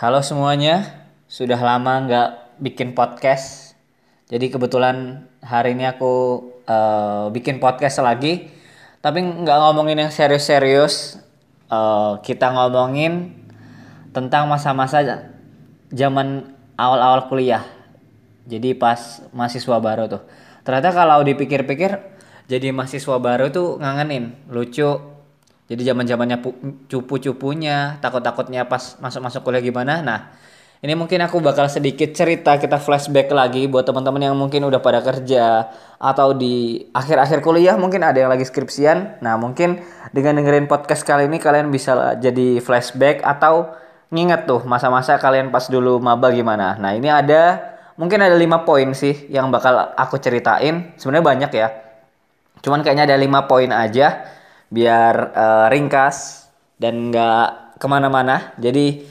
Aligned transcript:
Halo 0.00 0.24
semuanya, 0.24 1.04
sudah 1.28 1.60
lama 1.60 2.00
nggak 2.08 2.56
bikin 2.56 2.96
podcast. 2.96 3.76
Jadi 4.32 4.48
kebetulan 4.48 5.28
hari 5.44 5.76
ini 5.76 5.84
aku 5.84 6.40
eh, 6.64 7.28
bikin 7.28 7.60
podcast 7.60 8.00
lagi, 8.00 8.48
tapi 9.04 9.20
nggak 9.20 9.58
ngomongin 9.60 10.00
yang 10.00 10.08
serius-serius. 10.08 11.20
Eh, 11.68 12.12
kita 12.24 12.48
ngomongin 12.48 13.44
tentang 14.16 14.48
masa-masa 14.48 15.04
zaman 15.92 16.56
awal-awal 16.80 17.28
kuliah. 17.28 17.68
Jadi 18.48 18.72
pas 18.72 19.20
mahasiswa 19.36 19.76
baru 19.84 20.08
tuh. 20.08 20.24
Ternyata 20.64 20.96
kalau 20.96 21.20
dipikir-pikir, 21.28 22.00
jadi 22.48 22.72
mahasiswa 22.72 23.20
baru 23.20 23.52
tuh 23.52 23.76
ngangenin, 23.76 24.48
lucu, 24.48 24.96
jadi 25.70 25.94
zaman 25.94 26.02
zamannya 26.02 26.42
cupu-cupunya, 26.90 28.02
takut-takutnya 28.02 28.66
pas 28.66 28.98
masuk-masuk 28.98 29.46
kuliah 29.46 29.62
gimana. 29.62 30.02
Nah, 30.02 30.34
ini 30.82 30.98
mungkin 30.98 31.22
aku 31.22 31.38
bakal 31.38 31.70
sedikit 31.70 32.10
cerita 32.10 32.58
kita 32.58 32.82
flashback 32.82 33.30
lagi 33.30 33.70
buat 33.70 33.86
teman-teman 33.86 34.18
yang 34.18 34.34
mungkin 34.34 34.66
udah 34.66 34.82
pada 34.82 34.98
kerja 34.98 35.70
atau 36.02 36.34
di 36.34 36.82
akhir-akhir 36.90 37.38
kuliah 37.46 37.78
mungkin 37.78 38.02
ada 38.02 38.18
yang 38.18 38.34
lagi 38.34 38.50
skripsian. 38.50 39.22
Nah, 39.22 39.38
mungkin 39.38 39.78
dengan 40.10 40.42
dengerin 40.42 40.66
podcast 40.66 41.06
kali 41.06 41.30
ini 41.30 41.38
kalian 41.38 41.70
bisa 41.70 42.18
jadi 42.18 42.58
flashback 42.58 43.22
atau 43.22 43.70
nginget 44.10 44.50
tuh 44.50 44.66
masa-masa 44.66 45.22
kalian 45.22 45.54
pas 45.54 45.70
dulu 45.70 46.02
maba 46.02 46.34
gimana. 46.34 46.74
Nah, 46.82 46.98
ini 46.98 47.06
ada 47.06 47.62
mungkin 47.94 48.26
ada 48.26 48.34
lima 48.34 48.66
poin 48.66 48.90
sih 48.90 49.30
yang 49.30 49.54
bakal 49.54 49.94
aku 49.94 50.18
ceritain. 50.18 50.98
Sebenarnya 50.98 51.26
banyak 51.30 51.50
ya. 51.54 51.68
Cuman 52.58 52.82
kayaknya 52.82 53.06
ada 53.06 53.14
lima 53.14 53.46
poin 53.46 53.70
aja 53.70 54.39
biar 54.70 55.14
uh, 55.34 55.66
ringkas 55.68 56.46
dan 56.78 57.10
nggak 57.10 57.76
ke 57.76 57.86
mana-mana. 57.90 58.54
Jadi 58.56 59.04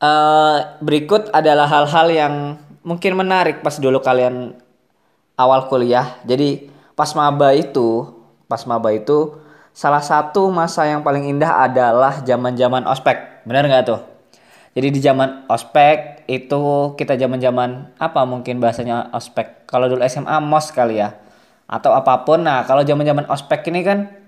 uh, 0.00 0.78
berikut 0.80 1.28
adalah 1.34 1.66
hal-hal 1.66 2.06
yang 2.08 2.34
mungkin 2.86 3.18
menarik 3.18 3.60
pas 3.60 3.76
dulu 3.76 4.00
kalian 4.00 4.56
awal 5.34 5.66
kuliah. 5.66 6.16
Jadi 6.24 6.70
pas 6.94 7.10
maba 7.18 7.52
itu, 7.52 8.08
pas 8.46 8.62
maba 8.64 8.94
itu 8.94 9.36
salah 9.74 10.02
satu 10.02 10.48
masa 10.48 10.86
yang 10.86 11.02
paling 11.04 11.28
indah 11.28 11.66
adalah 11.66 12.22
zaman-zaman 12.22 12.86
ospek. 12.86 13.44
Benar 13.44 13.66
nggak 13.66 13.84
tuh? 13.84 14.00
Jadi 14.70 14.88
di 14.94 15.00
zaman 15.02 15.50
ospek 15.50 16.22
itu 16.30 16.94
kita 16.94 17.18
zaman-zaman 17.18 17.98
apa 17.98 18.22
mungkin 18.22 18.62
bahasanya 18.62 19.10
ospek. 19.10 19.66
Kalau 19.66 19.90
dulu 19.90 20.06
SMA 20.06 20.38
mos 20.38 20.70
kali 20.70 21.02
ya. 21.02 21.18
Atau 21.66 21.90
apa 21.94 22.22
pun. 22.22 22.42
Nah, 22.42 22.66
kalau 22.66 22.82
zaman-zaman 22.86 23.26
ospek 23.30 23.66
ini 23.70 23.82
kan 23.82 24.19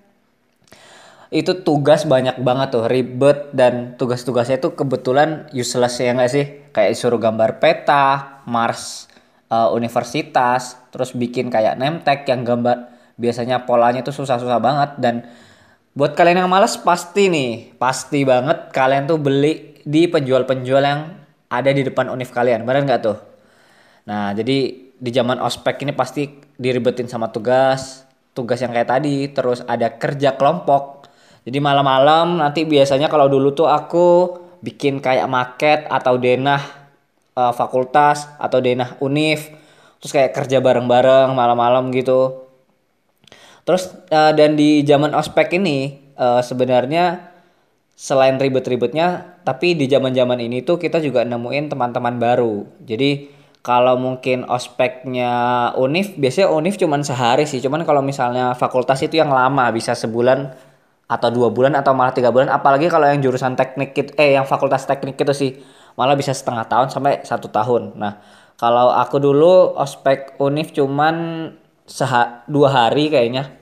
itu 1.33 1.65
tugas 1.65 2.05
banyak 2.05 2.45
banget 2.45 2.77
tuh 2.77 2.85
ribet 2.85 3.51
dan 3.57 3.97
tugas-tugasnya 3.97 4.61
itu 4.61 4.77
kebetulan 4.77 5.49
useless 5.57 5.97
ya 5.97 6.13
nggak 6.13 6.31
sih? 6.31 6.47
Kayak 6.77 6.93
suruh 7.01 7.17
gambar 7.17 7.57
peta 7.57 8.45
mars 8.45 9.09
uh, 9.49 9.73
universitas 9.73 10.77
terus 10.93 11.17
bikin 11.17 11.49
kayak 11.49 11.81
nemtek 11.81 12.29
yang 12.29 12.45
gambar. 12.45 12.93
Biasanya 13.17 13.65
polanya 13.65 14.05
tuh 14.05 14.13
susah-susah 14.13 14.61
banget 14.61 14.91
dan 15.01 15.25
buat 15.97 16.13
kalian 16.13 16.45
yang 16.45 16.53
males 16.53 16.77
pasti 16.77 17.33
nih 17.33 17.77
pasti 17.81 18.29
banget 18.29 18.69
kalian 18.73 19.09
tuh 19.09 19.17
beli 19.17 19.81
di 19.85 20.09
penjual-penjual 20.09 20.85
yang 20.85 21.17
ada 21.49 21.71
di 21.73 21.85
depan 21.85 22.13
univ 22.13 22.29
kalian 22.29 22.69
benar 22.69 22.85
nggak 22.85 23.01
tuh? 23.01 23.19
Nah 24.05 24.37
jadi 24.37 24.69
di 25.03 25.11
zaman 25.11 25.41
ospek 25.41 25.81
ini 25.83 25.97
pasti 25.97 26.29
diribetin 26.61 27.09
sama 27.09 27.33
tugas 27.33 28.05
tugas 28.33 28.61
yang 28.65 28.73
kayak 28.73 28.89
tadi 28.89 29.29
terus 29.29 29.61
ada 29.65 29.93
kerja 29.97 30.37
kelompok 30.41 31.02
jadi 31.43 31.59
malam-malam 31.59 32.39
nanti 32.39 32.63
biasanya 32.63 33.11
kalau 33.11 33.27
dulu 33.27 33.51
tuh 33.51 33.67
aku 33.67 34.39
bikin 34.63 35.03
kayak 35.03 35.27
maket 35.27 35.91
atau 35.91 36.15
denah 36.15 36.63
uh, 37.35 37.51
fakultas 37.51 38.31
atau 38.39 38.63
denah 38.63 38.95
univ. 39.03 39.51
Terus 39.99 40.13
kayak 40.15 40.35
kerja 40.35 40.63
bareng-bareng 40.63 41.35
malam-malam 41.35 41.91
gitu. 41.91 42.47
Terus 43.67 43.91
uh, 44.11 44.31
dan 44.35 44.55
di 44.55 44.87
zaman 44.87 45.15
ospek 45.19 45.59
ini 45.59 45.99
uh, 46.15 46.43
sebenarnya 46.43 47.31
selain 47.99 48.39
ribet-ribetnya 48.39 49.39
tapi 49.47 49.79
di 49.79 49.87
zaman-zaman 49.87 50.39
ini 50.43 50.63
tuh 50.63 50.79
kita 50.79 51.03
juga 51.03 51.27
nemuin 51.27 51.75
teman-teman 51.75 52.23
baru. 52.23 52.67
Jadi 52.87 53.43
kalau 53.63 53.99
mungkin 53.99 54.47
ospeknya 54.47 55.71
univ 55.79 56.19
biasanya 56.19 56.51
univ 56.51 56.75
cuman 56.75 57.07
sehari 57.07 57.47
sih 57.47 57.63
cuman 57.63 57.87
kalau 57.87 58.03
misalnya 58.03 58.59
fakultas 58.59 58.99
itu 59.07 59.23
yang 59.23 59.31
lama 59.31 59.71
bisa 59.71 59.95
sebulan 59.95 60.51
atau 61.09 61.29
dua 61.29 61.53
bulan 61.53 61.77
atau 61.79 61.93
malah 61.93 62.15
tiga 62.15 62.33
bulan. 62.33 62.49
Apalagi 62.49 62.89
kalau 62.89 63.07
yang 63.09 63.21
jurusan 63.21 63.55
teknik 63.59 63.93
itu 63.95 64.11
eh 64.17 64.35
yang 64.39 64.47
fakultas 64.49 64.89
teknik 64.89 65.19
itu 65.19 65.35
sih 65.35 65.51
malah 65.99 66.17
bisa 66.17 66.33
setengah 66.33 66.65
tahun 66.69 66.89
sampai 66.89 67.23
satu 67.25 67.53
tahun. 67.53 67.97
Nah 68.01 68.23
kalau 68.57 68.95
aku 68.95 69.19
dulu 69.19 69.77
ospek 69.77 70.39
univ 70.39 70.73
cuman 70.73 71.49
seha 71.85 72.47
dua 72.49 72.69
hari 72.71 73.13
kayaknya. 73.13 73.59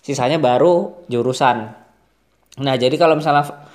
Sisanya 0.00 0.38
baru 0.38 1.02
jurusan. 1.10 1.74
Nah 2.62 2.74
jadi 2.78 2.94
kalau 2.94 3.18
misalnya 3.18 3.66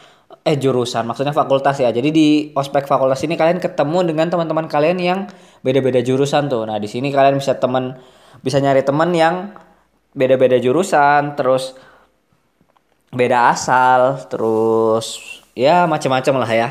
eh 0.42 0.58
jurusan 0.58 1.06
maksudnya 1.06 1.36
fakultas 1.36 1.78
ya. 1.78 1.92
Jadi 1.94 2.10
di 2.10 2.28
ospek 2.56 2.88
fakultas 2.88 3.22
ini 3.28 3.36
kalian 3.38 3.62
ketemu 3.62 4.08
dengan 4.08 4.32
teman-teman 4.32 4.66
kalian 4.66 4.98
yang 4.98 5.20
beda-beda 5.62 6.02
jurusan 6.02 6.50
tuh. 6.50 6.66
Nah 6.66 6.80
di 6.82 6.88
sini 6.90 7.14
kalian 7.14 7.38
bisa 7.38 7.60
teman 7.60 8.00
bisa 8.42 8.58
nyari 8.58 8.82
teman 8.82 9.12
yang 9.14 9.54
beda-beda 10.16 10.58
jurusan. 10.58 11.36
Terus 11.36 11.76
beda 13.12 13.52
asal, 13.52 14.24
terus 14.32 15.20
ya 15.54 15.86
macam-macam 15.86 16.34
lah 16.42 16.52
ya. 16.52 16.70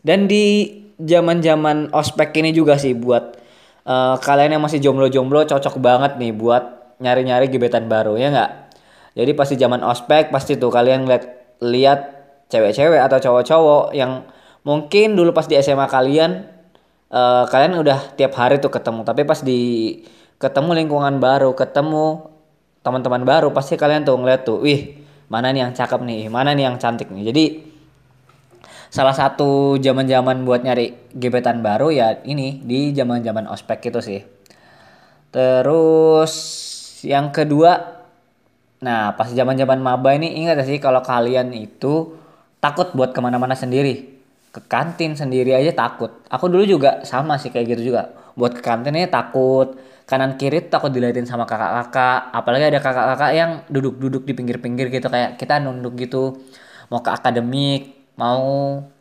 Dan 0.00 0.26
di 0.26 0.80
zaman-zaman 1.00 1.92
ospek 1.92 2.32
ini 2.40 2.52
juga 2.56 2.80
sih 2.80 2.96
buat 2.96 3.36
uh, 3.84 4.16
kalian 4.20 4.56
yang 4.56 4.62
masih 4.64 4.80
jomblo-jomblo 4.80 5.44
cocok 5.44 5.80
banget 5.80 6.16
nih 6.16 6.32
buat 6.32 6.96
nyari-nyari 7.00 7.48
gebetan 7.52 7.88
baru 7.88 8.16
ya 8.16 8.32
nggak? 8.32 8.50
Jadi 9.16 9.30
pasti 9.36 9.54
zaman 9.60 9.84
ospek 9.84 10.32
pasti 10.32 10.56
tuh 10.56 10.72
kalian 10.72 11.04
lihat 11.04 11.24
lihat 11.60 12.00
cewek-cewek 12.48 13.00
atau 13.00 13.18
cowok-cowok 13.20 13.92
yang 13.92 14.24
mungkin 14.64 15.16
dulu 15.16 15.32
pas 15.32 15.48
di 15.48 15.56
SMA 15.60 15.86
kalian 15.88 16.44
uh, 17.12 17.44
kalian 17.48 17.80
udah 17.80 18.16
tiap 18.16 18.36
hari 18.36 18.60
tuh 18.60 18.68
ketemu 18.68 19.06
tapi 19.06 19.24
pas 19.24 19.40
di 19.40 19.60
ketemu 20.36 20.84
lingkungan 20.84 21.20
baru 21.20 21.52
ketemu 21.56 22.28
teman-teman 22.80 23.22
baru 23.24 23.48
pasti 23.52 23.76
kalian 23.76 24.04
tuh 24.04 24.16
ngeliat 24.16 24.42
tuh 24.44 24.60
wih 24.60 24.99
mana 25.30 25.54
nih 25.54 25.62
yang 25.62 25.72
cakep 25.72 26.00
nih? 26.02 26.26
Mana 26.26 26.50
nih 26.52 26.66
yang 26.66 26.76
cantik 26.82 27.08
nih? 27.08 27.30
Jadi 27.30 27.44
salah 28.90 29.14
satu 29.14 29.78
zaman-zaman 29.78 30.42
buat 30.42 30.66
nyari 30.66 31.14
gebetan 31.14 31.62
baru 31.62 31.94
ya 31.94 32.18
ini 32.26 32.58
di 32.66 32.90
zaman-zaman 32.90 33.46
ospek 33.46 33.94
itu 33.94 34.02
sih. 34.02 34.20
Terus 35.30 36.32
yang 37.06 37.30
kedua 37.30 38.02
nah 38.80 39.12
pas 39.14 39.28
zaman-zaman 39.30 39.78
maba 39.78 40.16
ini 40.16 40.40
ingat 40.40 40.64
sih 40.66 40.80
kalau 40.80 41.04
kalian 41.04 41.52
itu 41.54 42.16
takut 42.58 42.90
buat 42.98 43.14
ke 43.14 43.22
mana-mana 43.22 43.54
sendiri? 43.54 44.18
Ke 44.50 44.58
kantin 44.66 45.14
sendiri 45.14 45.54
aja 45.54 45.70
takut. 45.70 46.10
Aku 46.26 46.50
dulu 46.50 46.66
juga 46.66 47.06
sama 47.06 47.38
sih 47.38 47.54
kayak 47.54 47.78
gitu 47.78 47.94
juga. 47.94 48.10
Buat 48.34 48.58
ke 48.58 48.62
kantinnya 48.66 49.06
takut 49.06 49.78
kanan 50.10 50.34
kiri 50.34 50.66
takut 50.66 50.90
diliatin 50.90 51.22
sama 51.22 51.46
kakak-kakak. 51.46 52.34
Apalagi 52.34 52.64
ada 52.66 52.82
kakak-kakak 52.82 53.30
yang 53.30 53.50
duduk-duduk 53.70 54.26
di 54.26 54.34
pinggir-pinggir 54.34 54.90
gitu 54.90 55.06
kayak 55.06 55.38
kita 55.38 55.62
nunduk 55.62 55.94
gitu. 56.02 56.34
Mau 56.90 56.98
ke 56.98 57.10
akademik 57.14 57.94
mau 58.18 58.44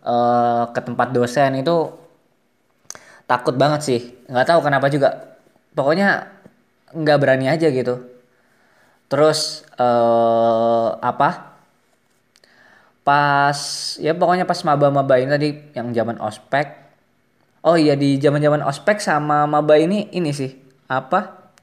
uh, 0.05 0.63
ke 0.71 0.79
tempat 0.79 1.11
dosen 1.11 1.57
itu 1.57 1.89
takut 3.25 3.57
banget 3.57 3.81
sih. 3.81 4.01
Nggak 4.29 4.47
tahu 4.53 4.59
kenapa 4.61 4.85
juga. 4.93 5.33
Pokoknya 5.73 6.29
nggak 6.93 7.17
berani 7.17 7.49
aja 7.49 7.73
gitu. 7.73 8.05
Terus 9.09 9.65
uh, 9.81 10.93
apa? 11.01 11.57
Pas 13.01 13.57
ya 13.97 14.13
pokoknya 14.13 14.45
pas 14.45 14.61
maba-maba 14.61 15.17
ini 15.17 15.29
tadi 15.33 15.49
yang 15.73 15.89
zaman 15.89 16.21
ospek. 16.21 16.77
Oh 17.65 17.73
iya 17.73 17.97
di 17.97 18.21
zaman-zaman 18.21 18.61
ospek 18.61 19.01
sama 19.01 19.49
maba 19.49 19.73
ini 19.75 20.13
ini 20.13 20.29
sih 20.29 20.68
apa? 20.89 21.53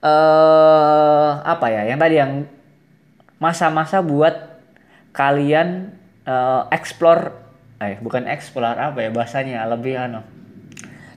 Eh 0.00 1.30
apa 1.44 1.66
ya? 1.68 1.86
Yang 1.86 1.98
tadi 2.00 2.14
yang 2.16 2.32
masa-masa 3.38 4.02
buat 4.02 4.34
kalian 5.14 5.94
uh, 6.26 6.66
explore 6.74 7.36
eh 7.78 8.00
bukan 8.02 8.26
explore 8.26 8.74
apa 8.74 8.98
ya 9.04 9.12
bahasanya? 9.12 9.62
Lebih 9.68 9.94
ano 9.94 10.38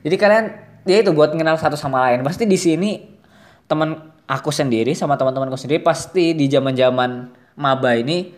jadi 0.01 0.15
kalian 0.17 0.45
ya 0.89 0.97
itu 1.01 1.13
buat 1.13 1.33
kenal 1.33 1.57
satu 1.57 1.77
sama 1.77 2.01
lain. 2.09 2.25
Pasti 2.25 2.49
di 2.49 2.57
sini 2.57 2.97
teman 3.69 4.11
aku 4.25 4.49
sendiri 4.49 4.91
sama 4.97 5.15
teman-temanku 5.15 5.55
sendiri 5.55 5.79
pasti 5.79 6.33
di 6.33 6.49
zaman-zaman 6.49 7.31
maba 7.55 7.95
ini 7.95 8.33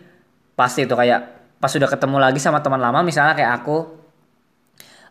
pasti 0.54 0.86
itu 0.86 0.94
kayak 0.94 1.20
pas 1.58 1.70
sudah 1.72 1.88
ketemu 1.90 2.20
lagi 2.20 2.38
sama 2.38 2.60
teman 2.62 2.78
lama 2.78 3.02
misalnya 3.02 3.34
kayak 3.34 3.62
aku 3.62 4.03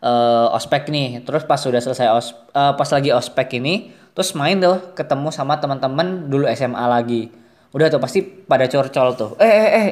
uh, 0.03 0.51
ospek 0.53 0.91
nih. 0.91 1.23
Terus 1.23 1.47
pas 1.47 1.57
sudah 1.57 1.79
selesai 1.79 2.11
os 2.11 2.35
uh, 2.51 2.75
pas 2.75 2.89
lagi 2.91 3.09
ospek 3.15 3.57
ini 3.57 3.95
terus 4.13 4.37
main 4.37 4.61
tuh 4.61 4.93
ketemu 4.93 5.33
sama 5.33 5.57
teman-teman 5.57 6.29
dulu 6.29 6.45
SMA 6.53 6.85
lagi. 6.85 7.31
Udah 7.73 7.89
tuh 7.89 7.97
pasti 7.97 8.21
pada 8.21 8.69
corcol 8.69 9.17
tuh. 9.17 9.31
Eh 9.41 9.49
eh 9.49 9.69
eh 9.73 9.87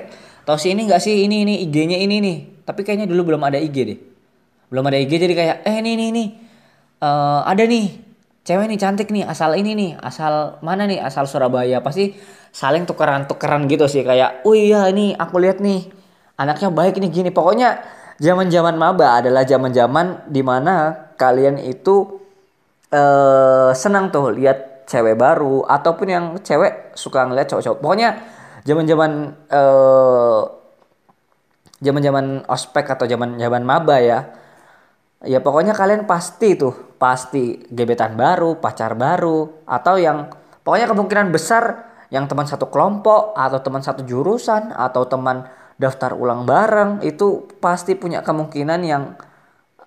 tau 0.46 0.60
sih 0.60 0.76
ini 0.76 0.86
nggak 0.86 1.02
sih? 1.02 1.26
Ini 1.26 1.36
ini 1.48 1.54
IG-nya 1.66 1.98
ini 1.98 2.22
nih. 2.22 2.38
Tapi 2.68 2.86
kayaknya 2.86 3.10
dulu 3.10 3.34
belum 3.34 3.42
ada 3.42 3.58
IG 3.58 3.78
deh. 3.88 4.00
Belum 4.70 4.86
ada 4.86 5.00
IG 5.00 5.18
jadi 5.18 5.34
kayak 5.34 5.58
eh 5.66 5.78
nih 5.82 5.96
nih 5.98 6.10
nih 6.14 6.28
uh, 7.02 7.42
ada 7.48 7.64
nih. 7.66 7.88
Cewek 8.42 8.66
nih 8.74 8.80
cantik 8.82 9.10
nih. 9.10 9.26
Asal 9.26 9.58
ini 9.58 9.74
nih. 9.74 9.92
Asal 10.02 10.62
mana 10.66 10.86
nih? 10.86 11.02
Asal 11.02 11.26
Surabaya. 11.26 11.82
Pasti 11.82 12.14
saling 12.54 12.86
tukeran 12.86 13.26
tukeran 13.26 13.66
gitu 13.66 13.86
sih. 13.90 14.06
Kayak 14.06 14.46
oh 14.46 14.54
iya 14.54 14.90
ini 14.90 15.14
aku 15.18 15.42
lihat 15.42 15.62
nih. 15.62 15.90
Anaknya 16.38 16.70
baik 16.74 16.98
nih 16.98 17.10
gini. 17.10 17.30
Pokoknya 17.30 17.82
zaman 18.22 18.54
zaman 18.54 18.78
maba 18.78 19.18
adalah 19.18 19.42
zaman 19.42 19.74
zaman 19.74 20.30
di 20.30 20.46
mana 20.46 21.10
kalian 21.18 21.58
itu 21.58 22.22
uh, 22.94 23.74
senang 23.74 24.14
tuh 24.14 24.30
lihat 24.30 24.86
cewek 24.86 25.18
baru 25.18 25.66
ataupun 25.66 26.08
yang 26.08 26.26
cewek 26.46 26.94
suka 26.94 27.26
ngeliat 27.26 27.50
cowok-cowok. 27.50 27.82
Pokoknya 27.82 28.10
zaman 28.62 28.86
zaman 28.86 29.12
uh, 29.50 30.42
zaman 31.82 32.02
zaman 32.06 32.26
ospek 32.46 32.86
atau 32.94 33.10
zaman 33.10 33.42
zaman 33.42 33.66
maba 33.66 33.98
ya 33.98 34.30
ya 35.26 35.42
pokoknya 35.42 35.74
kalian 35.74 36.06
pasti 36.06 36.54
tuh 36.54 36.98
pasti 36.98 37.58
gebetan 37.70 38.14
baru 38.14 38.58
pacar 38.62 38.94
baru 38.94 39.66
atau 39.66 39.98
yang 39.98 40.30
pokoknya 40.62 40.90
kemungkinan 40.90 41.34
besar 41.34 41.90
yang 42.14 42.30
teman 42.30 42.46
satu 42.46 42.70
kelompok 42.70 43.34
atau 43.34 43.60
teman 43.66 43.82
satu 43.82 44.06
jurusan 44.06 44.74
atau 44.74 45.10
teman 45.10 45.46
daftar 45.82 46.14
ulang 46.14 46.46
bareng 46.46 47.02
itu 47.02 47.50
pasti 47.58 47.98
punya 47.98 48.22
kemungkinan 48.22 48.80
yang 48.86 49.18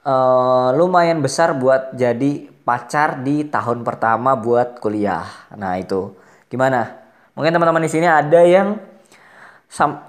uh, 0.03 0.75
lumayan 0.75 1.23
besar 1.23 1.55
buat 1.55 1.95
jadi 1.95 2.51
pacar 2.67 3.23
di 3.23 3.47
tahun 3.47 3.87
pertama 3.87 4.35
buat 4.35 4.83
kuliah. 4.83 5.23
Nah 5.55 5.79
itu 5.79 6.11
gimana? 6.51 6.99
Mungkin 7.39 7.55
teman-teman 7.55 7.87
di 7.87 7.91
sini 7.91 8.11
ada 8.11 8.43
yang 8.43 8.75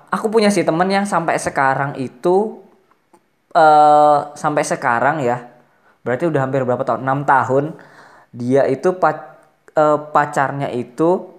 aku 0.09 0.25
punya 0.29 0.49
sih 0.49 0.65
temen 0.65 0.89
yang 0.89 1.05
sampai 1.05 1.37
sekarang 1.37 1.97
itu 2.01 2.65
uh, 3.53 4.33
sampai 4.33 4.61
sekarang 4.65 5.21
ya 5.25 5.49
berarti 6.05 6.29
udah 6.29 6.45
hampir 6.45 6.61
berapa 6.61 6.85
tahun 6.85 7.01
6 7.01 7.25
tahun 7.25 7.65
dia 8.29 8.69
itu 8.69 8.93
pac 8.93 9.41
uh, 9.73 9.97
pacarnya 10.13 10.69
itu 10.69 11.33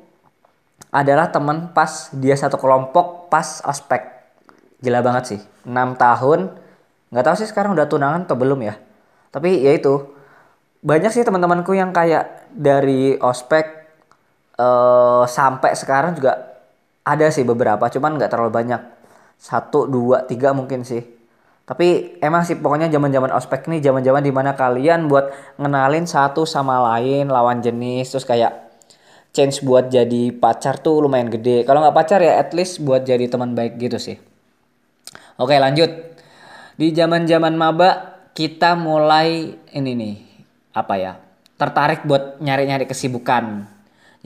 adalah 0.91 1.31
teman 1.31 1.71
pas 1.71 2.11
dia 2.11 2.35
satu 2.35 2.59
kelompok 2.59 3.31
pas 3.31 3.63
ospek 3.63 4.16
gila 4.81 5.01
banget 5.01 5.25
sih. 5.37 5.41
6 5.65 5.97
tahun 5.97 6.41
nggak 7.07 7.25
tahu 7.25 7.37
sih 7.39 7.49
sekarang 7.49 7.73
udah 7.73 7.87
tunangan 7.89 8.27
atau 8.29 8.37
belum 8.37 8.61
ya. 8.67 8.75
Tapi 9.33 9.63
ya 9.63 9.73
itu 9.77 10.13
banyak 10.83 11.11
sih 11.13 11.25
teman-temanku 11.25 11.73
yang 11.73 11.91
kayak 11.91 12.51
dari 12.53 13.17
ospek 13.19 13.89
uh, 14.61 15.25
sampai 15.27 15.73
sekarang 15.75 16.15
juga 16.15 16.57
ada 17.07 17.27
sih 17.31 17.47
beberapa 17.47 17.87
cuman 17.89 18.21
nggak 18.21 18.31
terlalu 18.31 18.53
banyak. 18.53 18.83
Satu 19.37 19.89
dua 19.89 20.25
tiga 20.25 20.53
mungkin 20.53 20.85
sih. 20.85 21.05
Tapi 21.67 22.23
emang 22.23 22.47
sih 22.47 22.55
pokoknya 22.55 22.87
zaman 22.87 23.11
zaman 23.11 23.35
ospek 23.35 23.67
nih 23.67 23.83
zaman 23.83 24.03
zaman 24.07 24.23
di 24.23 24.31
mana 24.31 24.55
kalian 24.55 25.11
buat 25.11 25.59
ngenalin 25.59 26.07
satu 26.07 26.47
sama 26.47 26.79
lain 26.95 27.27
lawan 27.27 27.59
jenis 27.59 28.15
terus 28.15 28.23
kayak 28.23 28.55
change 29.35 29.67
buat 29.67 29.91
jadi 29.91 30.31
pacar 30.31 30.79
tuh 30.79 31.03
lumayan 31.03 31.27
gede. 31.27 31.67
Kalau 31.67 31.83
nggak 31.83 31.97
pacar 31.97 32.23
ya 32.23 32.39
at 32.39 32.55
least 32.55 32.79
buat 32.87 33.03
jadi 33.03 33.27
teman 33.27 33.59
baik 33.59 33.83
gitu 33.83 33.99
sih 33.99 34.36
oke 35.41 35.57
lanjut 35.57 35.91
di 36.77 36.93
zaman 36.93 37.25
zaman 37.25 37.57
maba 37.57 38.21
kita 38.37 38.77
mulai 38.77 39.57
ini 39.73 39.93
nih 39.97 40.17
apa 40.77 40.95
ya 41.01 41.13
tertarik 41.57 42.05
buat 42.05 42.41
nyari 42.41 42.69
nyari 42.69 42.85
kesibukan 42.85 43.65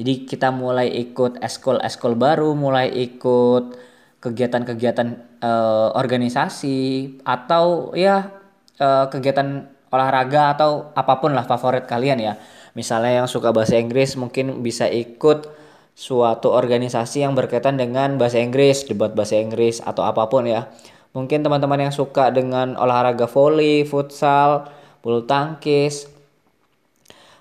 jadi 0.01 0.25
kita 0.25 0.49
mulai 0.51 0.89
ikut 0.89 1.39
eskol 1.45 1.79
eskol 1.85 2.17
baru 2.17 2.57
mulai 2.57 2.91
ikut 2.91 3.77
kegiatan-kegiatan 4.21 5.41
uh, 5.41 5.97
organisasi 5.97 7.21
atau 7.25 7.97
ya 7.97 8.29
uh, 8.77 9.09
kegiatan 9.09 9.69
olahraga 9.91 10.55
atau 10.55 10.95
apa 10.95 11.19
pun 11.19 11.35
lah 11.35 11.45
favorit 11.45 11.85
kalian 11.85 12.19
ya. 12.23 12.35
Misalnya 12.79 13.25
yang 13.25 13.29
suka 13.29 13.51
bahasa 13.51 13.75
Inggris 13.77 14.15
mungkin 14.15 14.62
bisa 14.62 14.87
ikut 14.87 15.51
suatu 15.99 16.55
organisasi 16.55 17.27
yang 17.27 17.35
berkaitan 17.35 17.77
dengan 17.77 18.15
bahasa 18.17 18.39
Inggris, 18.39 18.87
debat 18.87 19.12
bahasa 19.12 19.37
Inggris 19.37 19.83
atau 19.83 20.07
apa 20.07 20.31
pun 20.31 20.47
ya. 20.47 20.71
Mungkin 21.11 21.43
teman-teman 21.43 21.91
yang 21.91 21.95
suka 21.95 22.31
dengan 22.31 22.79
olahraga 22.79 23.27
volley, 23.27 23.83
futsal, 23.83 24.71
bulu 25.03 25.27
tangkis, 25.27 26.07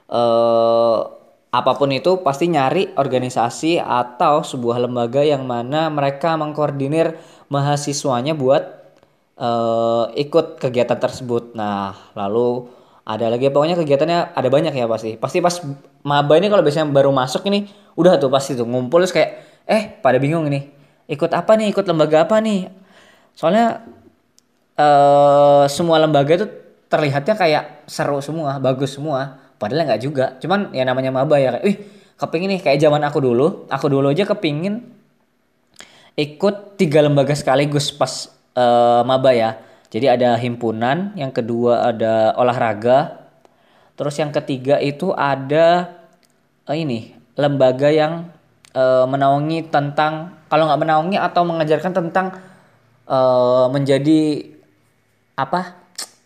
uh, 0.10 1.06
apa 1.50 1.72
pun 1.78 1.90
itu 1.90 2.22
pasti 2.22 2.50
nyari 2.50 2.94
organisasi 2.94 3.82
atau 3.82 4.46
sebuah 4.46 4.86
lembaga 4.86 5.26
yang 5.26 5.46
mana 5.50 5.90
mereka 5.90 6.38
mengkoordinir 6.38 7.18
mahasiswanya 7.50 8.38
buat 8.38 8.62
uh, 9.38 10.14
ikut 10.14 10.62
kegiatan 10.62 10.98
tersebut. 10.98 11.58
Nah, 11.58 11.98
lalu 12.14 12.70
ada 13.10 13.26
lagi 13.26 13.50
pokoknya 13.50 13.74
kegiatannya 13.82 14.38
ada 14.38 14.50
banyak 14.54 14.74
ya 14.78 14.86
pasti. 14.86 15.18
Pasti 15.18 15.42
pas 15.42 15.58
maba 16.06 16.38
ini 16.38 16.54
kalau 16.54 16.62
biasanya 16.62 16.94
baru 16.94 17.10
masuk 17.10 17.42
ini 17.50 17.66
udah 17.98 18.22
tuh 18.22 18.30
pasti 18.30 18.54
tuh 18.54 18.70
ngumpul 18.70 19.02
terus 19.02 19.14
kayak 19.14 19.30
eh 19.66 19.90
pada 20.02 20.22
bingung 20.22 20.46
ini. 20.46 20.70
Ikut 21.10 21.34
apa 21.34 21.58
nih? 21.58 21.74
Ikut 21.74 21.90
lembaga 21.90 22.30
apa 22.30 22.38
nih? 22.38 22.70
Soalnya 23.34 23.84
uh, 24.80 25.66
semua 25.68 26.00
lembaga 26.00 26.40
itu 26.40 26.48
terlihatnya 26.90 27.36
kayak 27.38 27.64
seru 27.86 28.20
semua, 28.24 28.58
bagus 28.58 28.96
semua. 28.96 29.40
Padahal 29.60 29.86
nggak 29.86 30.02
juga. 30.02 30.26
Cuman 30.40 30.72
ya 30.72 30.88
namanya 30.88 31.12
maba 31.12 31.36
ya 31.38 31.60
kayak 31.60 31.66
wih 31.68 31.78
kepingin 32.16 32.58
nih 32.58 32.62
kayak 32.64 32.80
zaman 32.80 33.04
aku 33.04 33.20
dulu. 33.20 33.68
Aku 33.70 33.92
dulu 33.92 34.10
aja 34.10 34.26
kepingin 34.26 35.00
ikut 36.20 36.76
tiga 36.76 37.00
lembaga 37.00 37.32
sekaligus 37.32 37.92
pas 37.96 38.32
uh, 38.56 39.04
maba 39.04 39.32
ya. 39.36 39.60
Jadi 39.90 40.06
ada 40.06 40.38
himpunan 40.38 41.18
yang 41.18 41.34
kedua 41.34 41.90
ada 41.90 42.38
olahraga 42.38 43.26
terus 43.98 44.16
yang 44.16 44.32
ketiga 44.32 44.78
itu 44.80 45.12
ada 45.12 45.98
uh, 46.70 46.78
ini 46.78 47.18
lembaga 47.36 47.90
yang 47.90 48.30
uh, 48.78 49.04
menaungi 49.10 49.68
tentang 49.68 50.40
kalau 50.48 50.70
nggak 50.70 50.82
menaungi 50.82 51.18
atau 51.18 51.42
mengajarkan 51.44 51.92
tentang 51.92 52.32
uh, 53.10 53.68
menjadi 53.74 54.46
apa 55.40 55.80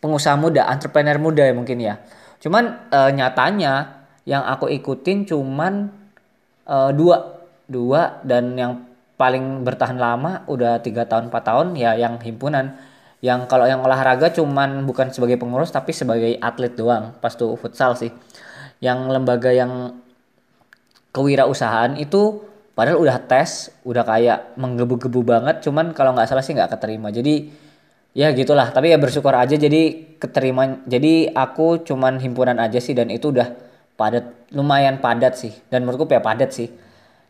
pengusaha 0.03 0.35
muda 0.35 0.67
entrepreneur 0.67 1.15
muda 1.15 1.47
ya 1.47 1.55
mungkin 1.55 1.79
ya. 1.79 2.03
Cuman 2.43 2.91
e, 2.91 2.99
nyatanya 3.15 4.03
yang 4.27 4.43
aku 4.43 4.67
ikutin 4.67 5.23
cuman 5.23 5.87
e, 6.67 6.75
dua. 6.91 7.39
Dua 7.63 8.19
dan 8.27 8.59
yang 8.59 8.83
paling 9.15 9.63
bertahan 9.63 9.95
lama 9.95 10.43
udah 10.51 10.83
tiga 10.83 11.07
tahun 11.07 11.31
4 11.31 11.47
tahun 11.47 11.67
ya 11.79 11.95
yang 11.95 12.19
himpunan. 12.19 12.75
Yang 13.23 13.47
kalau 13.47 13.63
yang 13.63 13.79
olahraga 13.79 14.35
cuman 14.35 14.83
bukan 14.83 15.15
sebagai 15.15 15.39
pengurus 15.39 15.71
tapi 15.71 15.95
sebagai 15.95 16.35
atlet 16.43 16.75
doang 16.75 17.15
pas 17.23 17.31
tuh 17.31 17.55
futsal 17.55 17.95
sih. 17.95 18.11
Yang 18.83 18.99
lembaga 19.15 19.55
yang 19.55 20.03
kewirausahaan 21.15 21.95
itu 21.95 22.43
padahal 22.73 22.97
udah 23.01 23.21
tes 23.29 23.69
udah 23.85 24.01
kayak 24.01 24.57
menggebu-gebu 24.57 25.21
banget 25.21 25.61
cuman 25.61 25.93
kalau 25.93 26.17
nggak 26.17 26.25
salah 26.25 26.41
sih 26.41 26.57
nggak 26.57 26.73
keterima. 26.73 27.13
Jadi 27.13 27.49
ya 28.17 28.33
gitulah. 28.33 28.73
Tapi 28.73 28.93
ya 28.93 28.97
bersyukur 28.97 29.33
aja 29.33 29.53
jadi 29.53 30.13
keterima 30.17 30.81
jadi 30.85 31.33
aku 31.33 31.85
cuman 31.85 32.17
himpunan 32.17 32.57
aja 32.57 32.81
sih 32.81 32.97
dan 32.97 33.13
itu 33.13 33.29
udah 33.29 33.53
padat 33.93 34.25
lumayan 34.53 34.97
padat 34.97 35.37
sih. 35.37 35.53
Dan 35.69 35.85
menurutku 35.85 36.09
ya 36.09 36.21
padat 36.21 36.49
sih. 36.53 36.73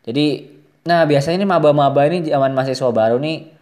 Jadi 0.04 0.56
nah 0.84 1.08
biasanya 1.08 1.40
ini 1.40 1.48
maba-maba 1.48 2.04
ini 2.04 2.28
zaman 2.28 2.52
mahasiswa 2.52 2.92
baru 2.92 3.16
nih 3.16 3.52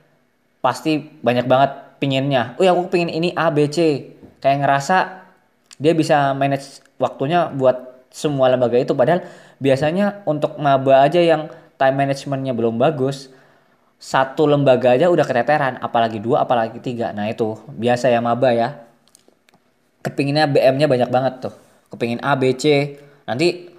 pasti 0.63 0.99
banyak 0.99 1.47
banget 1.47 1.71
pinginnya. 1.99 2.59
Oh 2.59 2.67
ya 2.67 2.75
aku 2.75 2.91
pingin 2.91 3.11
ini 3.11 3.31
A 3.35 3.51
B 3.51 3.67
C. 3.71 4.11
Kayak 4.43 4.67
ngerasa 4.67 5.27
dia 5.79 5.95
bisa 5.95 6.35
manage 6.35 6.83
waktunya 6.99 7.51
buat 7.51 8.07
semua 8.11 8.51
lembaga 8.51 8.79
itu. 8.79 8.95
Padahal 8.95 9.27
biasanya 9.63 10.27
untuk 10.27 10.59
maba 10.59 11.07
aja 11.07 11.23
yang 11.23 11.47
time 11.79 11.97
managementnya 12.07 12.53
belum 12.57 12.77
bagus 12.77 13.33
satu 14.03 14.51
lembaga 14.51 14.99
aja 14.99 15.07
udah 15.07 15.23
keteteran 15.23 15.79
apalagi 15.79 16.19
dua 16.19 16.43
apalagi 16.43 16.83
tiga. 16.83 17.15
Nah 17.15 17.31
itu 17.31 17.55
biasa 17.71 18.11
ya 18.11 18.19
maba 18.19 18.51
ya. 18.51 18.83
Kepinginnya 20.03 20.51
BM-nya 20.51 20.91
banyak 20.91 21.07
banget 21.07 21.35
tuh. 21.47 21.55
Kepingin 21.95 22.19
A 22.19 22.35
B 22.35 22.51
C. 22.59 22.99
Nanti 23.31 23.71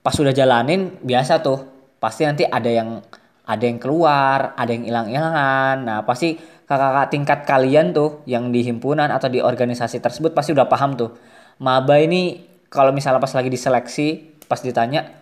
pas 0.00 0.16
sudah 0.16 0.32
jalanin 0.32 0.96
biasa 1.04 1.44
tuh. 1.44 1.68
Pasti 2.00 2.24
nanti 2.24 2.48
ada 2.48 2.72
yang 2.72 3.04
ada 3.44 3.64
yang 3.68 3.76
keluar 3.76 4.56
ada 4.56 4.72
yang 4.72 4.88
hilang-hilangan. 4.88 5.76
Nah 5.84 5.98
pasti 6.08 6.40
kakak-kakak 6.64 7.08
tingkat 7.12 7.40
kalian 7.44 7.92
tuh 7.92 8.24
yang 8.24 8.48
di 8.48 8.64
himpunan 8.64 9.12
atau 9.12 9.28
di 9.28 9.44
organisasi 9.44 10.00
tersebut 10.00 10.32
pasti 10.32 10.56
udah 10.56 10.64
paham 10.72 10.96
tuh. 10.96 11.12
Maba 11.60 12.00
ini 12.00 12.48
kalau 12.72 12.96
misalnya 12.96 13.20
pas 13.20 13.36
lagi 13.36 13.52
diseleksi 13.52 14.40
pas 14.48 14.58
ditanya 14.64 15.12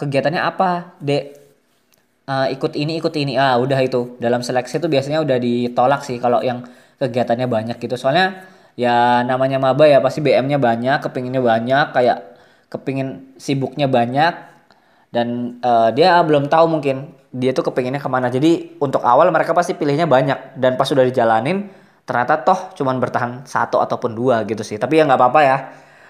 kegiatannya 0.00 0.40
apa 0.40 0.96
dek 0.98 1.37
uh, 2.28 2.46
ikut 2.52 2.76
ini 2.76 3.00
ikut 3.00 3.14
ini. 3.16 3.40
Ah 3.40 3.56
udah 3.56 3.80
itu. 3.80 4.20
Dalam 4.20 4.44
seleksi 4.44 4.78
itu 4.78 4.86
biasanya 4.86 5.24
udah 5.24 5.40
ditolak 5.40 6.04
sih 6.04 6.20
kalau 6.20 6.44
yang 6.44 6.62
kegiatannya 7.00 7.48
banyak 7.48 7.76
gitu. 7.80 7.96
Soalnya 7.96 8.44
ya 8.78 9.24
namanya 9.26 9.58
maba 9.58 9.88
ya 9.88 9.98
pasti 9.98 10.22
BM-nya 10.22 10.60
banyak 10.62 11.02
kepinginnya 11.02 11.42
banyak 11.42 11.86
kayak 11.96 12.18
kepingin 12.68 13.34
sibuknya 13.40 13.88
banyak. 13.88 14.36
Dan 15.08 15.58
uh, 15.64 15.88
dia 15.96 16.20
belum 16.20 16.52
tahu 16.52 16.68
mungkin 16.68 17.16
dia 17.32 17.56
tuh 17.56 17.72
kepinginnya 17.72 17.98
ke 18.04 18.10
mana. 18.12 18.28
Jadi 18.28 18.76
untuk 18.76 19.00
awal 19.00 19.32
mereka 19.32 19.56
pasti 19.56 19.72
pilihnya 19.72 20.04
banyak. 20.04 20.60
Dan 20.60 20.76
pas 20.76 20.84
sudah 20.84 21.02
dijalanin 21.08 21.72
ternyata 22.08 22.40
toh 22.40 22.72
cuman 22.72 22.96
bertahan 23.00 23.44
satu 23.48 23.80
ataupun 23.80 24.12
dua 24.12 24.44
gitu 24.44 24.60
sih. 24.60 24.76
Tapi 24.76 25.00
ya 25.00 25.08
nggak 25.08 25.18
apa-apa 25.18 25.40
ya. 25.40 25.58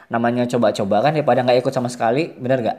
Namanya 0.08 0.48
coba-coba 0.48 1.04
kan 1.04 1.12
daripada 1.14 1.46
nggak 1.46 1.62
ikut 1.62 1.72
sama 1.72 1.86
sekali. 1.86 2.34
Bener 2.34 2.58
nggak? 2.64 2.78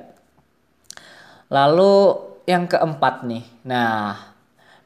Lalu 1.50 2.29
yang 2.50 2.66
keempat 2.66 3.30
nih 3.30 3.46
nah 3.62 4.18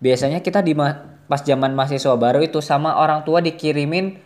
biasanya 0.03 0.43
kita 0.43 0.59
di 0.59 0.75
pas 0.75 1.39
zaman 1.39 1.71
mahasiswa 1.71 2.19
baru 2.19 2.43
itu 2.43 2.59
sama 2.59 2.99
orang 2.99 3.23
tua 3.23 3.39
dikirimin 3.39 4.19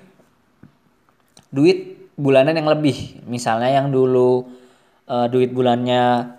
duit 1.54 2.10
bulanan 2.18 2.58
yang 2.58 2.66
lebih 2.66 3.22
misalnya 3.30 3.70
yang 3.70 3.94
dulu 3.94 4.50
uh, 5.06 5.30
duit 5.30 5.54
bulannya 5.54 6.34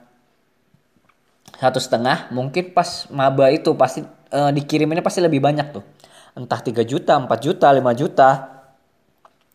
satu 1.54 1.78
setengah 1.78 2.34
mungkin 2.34 2.74
pas 2.74 3.06
maba 3.14 3.46
itu 3.54 3.70
pasti 3.78 4.02
uh, 4.34 4.50
dikiriminnya 4.50 5.06
pasti 5.06 5.22
lebih 5.22 5.38
banyak 5.38 5.70
tuh 5.70 5.86
entah 6.38 6.62
3 6.62 6.86
juta, 6.86 7.18
4 7.18 7.26
juta, 7.42 7.66
5 7.74 7.82
juta. 7.98 8.30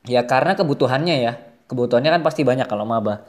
Ya 0.04 0.28
karena 0.28 0.60
kebutuhannya 0.60 1.16
ya. 1.24 1.34
Kebutuhannya 1.72 2.20
kan 2.20 2.22
pasti 2.28 2.44
banyak 2.44 2.68
kalau 2.68 2.84
maba. 2.84 3.24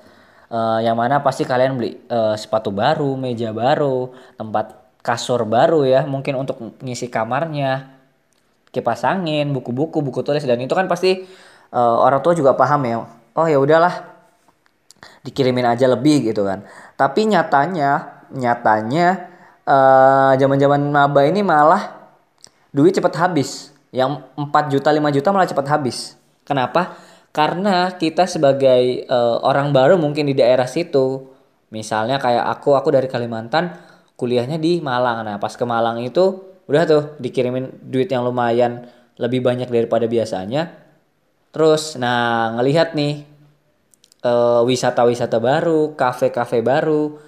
Uh, 0.52 0.78
yang 0.84 0.94
mana 0.94 1.24
pasti 1.24 1.42
kalian 1.48 1.80
beli 1.80 1.96
uh, 2.12 2.36
sepatu 2.36 2.68
baru, 2.68 3.16
meja 3.16 3.50
baru, 3.50 4.12
tempat 4.36 4.76
kasur 5.00 5.42
baru 5.48 5.84
ya, 5.88 6.04
mungkin 6.04 6.36
untuk 6.36 6.78
ngisi 6.84 7.08
kamarnya, 7.08 7.90
kipas 8.68 9.02
angin, 9.08 9.50
buku-buku, 9.56 10.04
buku 10.04 10.20
tulis 10.20 10.44
dan 10.44 10.60
itu 10.60 10.72
kan 10.76 10.84
pasti 10.86 11.24
uh, 11.72 11.96
orang 12.00 12.20
tua 12.20 12.36
juga 12.36 12.52
paham 12.52 12.80
ya. 12.84 12.96
Oh 13.34 13.46
ya 13.48 13.58
udahlah, 13.58 14.04
dikirimin 15.24 15.64
aja 15.64 15.88
lebih 15.88 16.28
gitu 16.28 16.44
kan. 16.44 16.62
Tapi 16.94 17.26
nyatanya, 17.26 18.22
nyatanya 18.30 19.32
zaman-zaman 20.36 20.80
uh, 20.86 20.92
maba 20.92 21.24
ini 21.24 21.40
malah 21.40 22.12
duit 22.70 22.94
cepat 22.94 23.16
habis. 23.16 23.72
Yang 23.94 24.26
4 24.36 24.72
juta 24.74 24.90
5 24.90 25.16
juta 25.16 25.28
malah 25.30 25.48
cepat 25.48 25.66
habis. 25.70 26.18
Kenapa? 26.44 26.98
Karena 27.34 27.90
kita 27.98 28.30
sebagai 28.30 29.10
uh, 29.10 29.42
orang 29.42 29.74
baru 29.74 29.98
mungkin 29.98 30.30
di 30.30 30.38
daerah 30.38 30.70
situ, 30.70 31.26
misalnya 31.74 32.22
kayak 32.22 32.46
aku, 32.46 32.78
aku 32.78 32.94
dari 32.94 33.10
Kalimantan, 33.10 33.74
kuliahnya 34.14 34.62
di 34.62 34.78
Malang. 34.78 35.26
Nah, 35.26 35.42
pas 35.42 35.50
ke 35.50 35.66
Malang 35.66 35.98
itu 35.98 36.54
udah 36.70 36.82
tuh 36.86 37.02
dikirimin 37.18 37.90
duit 37.90 38.06
yang 38.06 38.22
lumayan 38.22 38.86
lebih 39.18 39.42
banyak 39.42 39.66
daripada 39.66 40.06
biasanya. 40.06 40.78
Terus, 41.50 41.98
nah 41.98 42.54
ngelihat 42.54 42.94
nih 42.94 43.26
uh, 44.22 44.62
wisata-wisata 44.62 45.42
baru, 45.42 45.98
kafe-kafe 45.98 46.62
baru, 46.62 47.18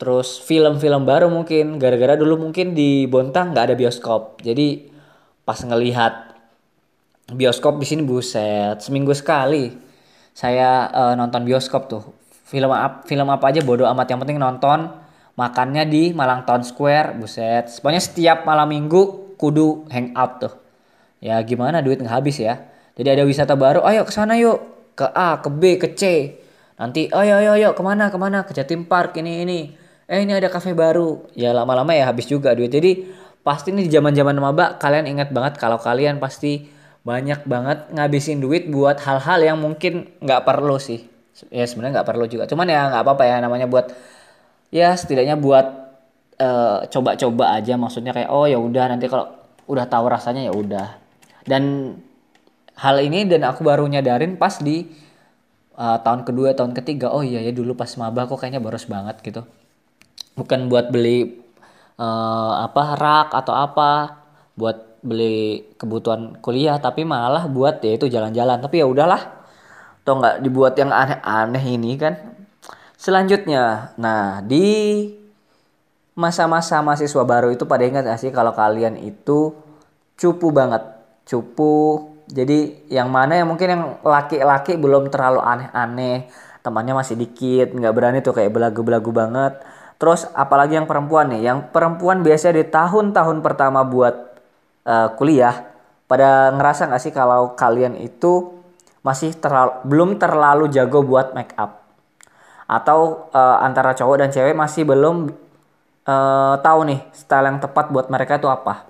terus 0.00 0.40
film-film 0.40 1.04
baru 1.04 1.28
mungkin 1.28 1.76
gara-gara 1.76 2.16
dulu 2.16 2.48
mungkin 2.48 2.72
di 2.72 3.04
Bontang 3.04 3.52
nggak 3.52 3.64
ada 3.68 3.76
bioskop 3.76 4.40
jadi 4.40 4.88
pas 5.44 5.60
ngelihat 5.60 6.29
bioskop 7.34 7.78
di 7.78 7.86
sini 7.86 8.02
buset 8.02 8.80
seminggu 8.82 9.14
sekali. 9.14 9.70
Saya 10.34 10.88
uh, 10.90 11.14
nonton 11.18 11.42
bioskop 11.46 11.90
tuh. 11.90 12.02
Film 12.46 12.70
apa 12.70 13.06
film 13.06 13.26
apa 13.30 13.50
aja 13.50 13.60
bodoh 13.62 13.86
amat. 13.90 14.06
Yang 14.10 14.20
penting 14.26 14.38
nonton 14.38 14.90
makannya 15.38 15.86
di 15.86 16.12
Malang 16.14 16.46
Town 16.46 16.62
Square 16.66 17.18
buset. 17.18 17.70
Pokoknya 17.78 18.02
setiap 18.02 18.38
malam 18.42 18.70
minggu 18.70 19.34
kudu 19.38 19.86
hangout 19.90 20.32
tuh. 20.42 20.52
Ya 21.20 21.36
gimana 21.44 21.84
duit 21.84 22.00
nggak 22.00 22.12
habis 22.12 22.40
ya. 22.40 22.60
Jadi 22.96 23.08
ada 23.16 23.22
wisata 23.24 23.54
baru 23.54 23.84
ayo 23.86 24.04
ke 24.04 24.12
sana 24.12 24.36
yuk. 24.36 24.92
Ke 24.96 25.06
A 25.10 25.38
ke 25.40 25.48
B 25.48 25.80
ke 25.80 25.94
C. 25.96 26.02
Nanti 26.80 27.08
ayo 27.12 27.40
ayo 27.40 27.50
ayo 27.56 27.68
ke 27.76 27.82
mana 27.84 28.08
ke 28.12 28.18
mana? 28.18 28.44
Ke 28.44 28.52
Jatim 28.56 28.88
Park 28.88 29.16
ini 29.20 29.44
ini. 29.44 29.60
Eh 30.10 30.26
ini 30.26 30.34
ada 30.34 30.50
cafe 30.50 30.74
baru. 30.74 31.30
Ya 31.38 31.54
lama-lama 31.54 31.94
ya 31.94 32.10
habis 32.10 32.26
juga 32.26 32.50
duit. 32.56 32.72
Jadi 32.72 33.06
pasti 33.40 33.72
nih 33.72 33.88
di 33.88 33.90
zaman 33.92 34.12
zaman 34.12 34.36
maba 34.36 34.76
kalian 34.76 35.08
ingat 35.08 35.32
banget 35.32 35.56
kalau 35.56 35.80
kalian 35.80 36.20
pasti 36.20 36.68
banyak 37.00 37.48
banget 37.48 37.88
ngabisin 37.96 38.44
duit 38.44 38.68
buat 38.68 39.00
hal-hal 39.00 39.40
yang 39.40 39.58
mungkin 39.60 40.12
nggak 40.20 40.44
perlu 40.44 40.76
sih. 40.76 41.08
Ya 41.48 41.64
sebenarnya 41.64 42.00
nggak 42.00 42.08
perlu 42.08 42.24
juga. 42.28 42.44
Cuman 42.44 42.68
ya 42.68 42.92
nggak 42.92 43.02
apa-apa 43.06 43.24
ya 43.24 43.36
namanya 43.40 43.64
buat 43.64 43.92
ya 44.68 44.92
setidaknya 44.92 45.40
buat 45.40 45.66
uh, 46.36 46.84
coba-coba 46.92 47.56
aja. 47.56 47.80
Maksudnya 47.80 48.12
kayak 48.12 48.28
oh 48.28 48.44
ya 48.44 48.60
udah 48.60 48.92
nanti 48.92 49.08
kalau 49.08 49.32
udah 49.64 49.88
tahu 49.88 50.04
rasanya 50.12 50.44
ya 50.44 50.52
udah. 50.52 51.00
Dan 51.48 51.96
hal 52.76 52.96
ini 53.00 53.24
dan 53.24 53.48
aku 53.48 53.64
baru 53.64 53.88
nyadarin 53.88 54.36
pas 54.36 54.60
di 54.60 54.84
uh, 55.80 55.96
tahun 56.04 56.28
kedua 56.28 56.52
tahun 56.52 56.76
ketiga. 56.76 57.08
Oh 57.08 57.24
iya 57.24 57.40
ya 57.40 57.52
dulu 57.56 57.72
pas 57.72 57.88
maba 57.96 58.28
kok 58.28 58.44
kayaknya 58.44 58.60
boros 58.60 58.84
banget 58.84 59.24
gitu. 59.24 59.48
Bukan 60.36 60.68
buat 60.68 60.92
beli 60.92 61.40
uh, 61.96 62.68
apa 62.68 62.82
rak 63.00 63.28
atau 63.32 63.56
apa. 63.56 64.20
Buat 64.52 64.89
beli 65.00 65.74
kebutuhan 65.80 66.38
kuliah 66.44 66.76
tapi 66.76 67.04
malah 67.08 67.48
buat 67.48 67.80
ya 67.84 67.96
itu 67.96 68.06
jalan-jalan. 68.08 68.60
Tapi 68.60 68.80
ya 68.80 68.86
udahlah 68.86 69.40
atau 70.00 70.16
nggak 70.16 70.36
dibuat 70.44 70.74
yang 70.76 70.92
aneh-aneh 70.92 71.64
ini 71.64 71.96
kan. 72.00 72.14
Selanjutnya 73.00 73.96
nah 73.96 74.44
di 74.44 75.08
masa-masa 76.16 76.84
mahasiswa 76.84 77.24
baru 77.24 77.48
itu 77.54 77.64
pada 77.64 77.86
ingat 77.88 78.04
gak 78.04 78.20
sih 78.20 78.28
kalau 78.28 78.52
kalian 78.52 79.00
itu 79.00 79.56
cupu 80.20 80.52
banget? 80.52 80.84
Cupu. 81.24 82.06
Jadi 82.30 82.86
yang 82.92 83.10
mana 83.10 83.40
yang 83.40 83.48
mungkin 83.50 83.68
yang 83.72 83.84
laki-laki 84.06 84.78
belum 84.78 85.10
terlalu 85.10 85.40
aneh-aneh 85.42 86.30
temannya 86.60 86.92
masih 86.92 87.16
dikit 87.16 87.72
nggak 87.72 87.94
berani 87.96 88.18
tuh 88.20 88.36
kayak 88.36 88.52
belagu-belagu 88.52 89.10
banget. 89.10 89.52
Terus 90.00 90.24
apalagi 90.32 90.80
yang 90.80 90.88
perempuan 90.88 91.28
nih, 91.28 91.44
yang 91.44 91.58
perempuan 91.68 92.24
biasanya 92.24 92.64
di 92.64 92.66
tahun-tahun 92.72 93.44
pertama 93.44 93.84
buat 93.84 94.29
uh, 94.86 95.08
kuliah, 95.16 95.72
pada 96.04 96.52
ngerasa 96.54 96.90
nggak 96.90 97.02
sih 97.02 97.12
kalau 97.14 97.54
kalian 97.56 97.96
itu 97.98 98.60
masih 99.00 99.32
terlalu, 99.36 99.72
belum 99.88 100.10
terlalu 100.20 100.68
jago 100.72 101.00
buat 101.04 101.32
make 101.32 101.56
up? 101.56 101.84
Atau 102.70 103.30
uh, 103.34 103.58
antara 103.64 103.96
cowok 103.96 104.16
dan 104.22 104.30
cewek 104.30 104.54
masih 104.54 104.86
belum 104.86 105.32
uh, 106.06 106.54
tahu 106.60 106.80
nih 106.86 107.00
style 107.12 107.46
yang 107.50 107.58
tepat 107.58 107.90
buat 107.90 108.06
mereka 108.08 108.38
itu 108.38 108.46
apa? 108.46 108.86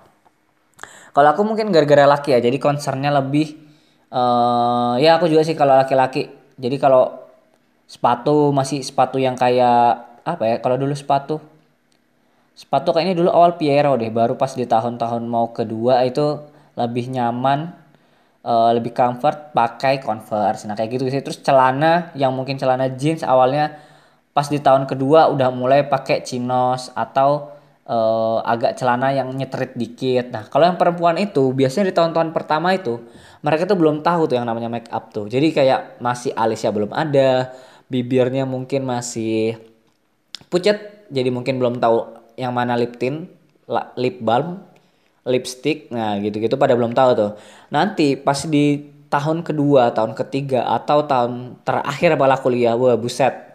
Kalau 1.11 1.27
aku 1.27 1.43
mungkin 1.43 1.73
gara-gara 1.75 2.07
laki 2.07 2.31
ya, 2.31 2.39
jadi 2.39 2.55
concernnya 2.55 3.11
lebih 3.11 3.59
uh, 4.13 4.95
ya 4.95 5.19
aku 5.19 5.27
juga 5.27 5.43
sih 5.43 5.57
kalau 5.57 5.75
laki-laki. 5.75 6.29
Jadi 6.55 6.77
kalau 6.77 7.21
sepatu 7.89 8.55
masih 8.55 8.79
sepatu 8.79 9.19
yang 9.19 9.35
kayak 9.35 10.23
apa 10.23 10.43
ya 10.47 10.55
kalau 10.63 10.77
dulu 10.77 10.95
sepatu 10.95 11.50
sepatu 12.55 12.91
kayaknya 12.91 13.17
dulu 13.17 13.29
awal 13.31 13.55
Piero 13.57 13.95
deh 13.95 14.11
baru 14.11 14.35
pas 14.35 14.53
di 14.53 14.67
tahun-tahun 14.67 15.23
mau 15.25 15.49
kedua 15.55 16.03
itu 16.05 16.39
lebih 16.75 17.11
nyaman 17.11 17.81
uh, 18.45 18.71
lebih 18.75 18.93
comfort 18.93 19.53
pakai 19.53 20.01
Converse. 20.01 20.65
Nah 20.65 20.75
kayak 20.77 20.97
gitu 20.97 21.09
sih. 21.09 21.21
Terus 21.21 21.41
celana 21.41 22.13
yang 22.17 22.33
mungkin 22.33 22.57
celana 22.57 22.89
jeans 22.93 23.25
awalnya 23.25 23.77
pas 24.31 24.47
di 24.47 24.63
tahun 24.63 24.87
kedua 24.87 25.27
udah 25.33 25.51
mulai 25.51 25.83
pakai 25.87 26.23
chinos 26.23 26.87
atau 26.95 27.51
uh, 27.85 28.39
agak 28.47 28.79
celana 28.79 29.11
yang 29.11 29.29
nyetrit 29.33 29.75
dikit. 29.75 30.31
Nah 30.31 30.47
kalau 30.47 30.69
yang 30.69 30.77
perempuan 30.79 31.19
itu 31.19 31.51
biasanya 31.51 31.91
di 31.91 31.95
tahun-tahun 31.95 32.29
pertama 32.31 32.73
itu 32.75 33.01
mereka 33.41 33.65
tuh 33.65 33.77
belum 33.77 34.05
tahu 34.05 34.29
tuh 34.29 34.35
yang 34.39 34.47
namanya 34.47 34.69
make 34.71 34.89
up 34.93 35.11
tuh. 35.11 35.27
Jadi 35.27 35.51
kayak 35.51 35.99
masih 35.99 36.31
alisnya 36.35 36.71
belum 36.71 36.91
ada 36.93 37.51
bibirnya 37.91 38.47
mungkin 38.47 38.87
masih 38.87 39.59
pucat 40.47 41.07
jadi 41.11 41.27
mungkin 41.27 41.59
belum 41.59 41.83
tahu 41.83 42.20
yang 42.41 42.57
mana 42.57 42.73
lip 42.73 42.97
tint 42.97 43.29
lip 43.93 44.17
balm 44.17 44.57
lipstick 45.21 45.93
nah 45.93 46.17
gitu-gitu 46.17 46.57
pada 46.57 46.73
belum 46.73 46.97
tahu 46.97 47.09
tuh. 47.13 47.31
Nanti 47.69 48.17
pas 48.17 48.41
di 48.49 48.81
tahun 49.11 49.45
kedua 49.45 49.93
tahun 49.93 50.17
ketiga 50.17 50.65
atau 50.65 51.05
tahun 51.05 51.61
terakhir 51.61 52.17
bala 52.17 52.41
kuliah 52.41 52.73
wah 52.73 52.97
buset. 52.97 53.53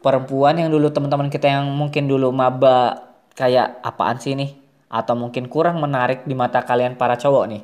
Perempuan 0.00 0.56
yang 0.56 0.70
dulu 0.72 0.88
teman-teman 0.88 1.28
kita 1.28 1.50
yang 1.50 1.66
mungkin 1.74 2.06
dulu 2.08 2.32
maba 2.32 3.10
kayak 3.36 3.82
apaan 3.84 4.16
sih 4.22 4.38
nih 4.38 4.54
atau 4.88 5.18
mungkin 5.18 5.50
kurang 5.50 5.82
menarik 5.82 6.24
di 6.24 6.32
mata 6.32 6.62
kalian 6.62 6.94
para 6.94 7.18
cowok 7.18 7.44
nih. 7.50 7.62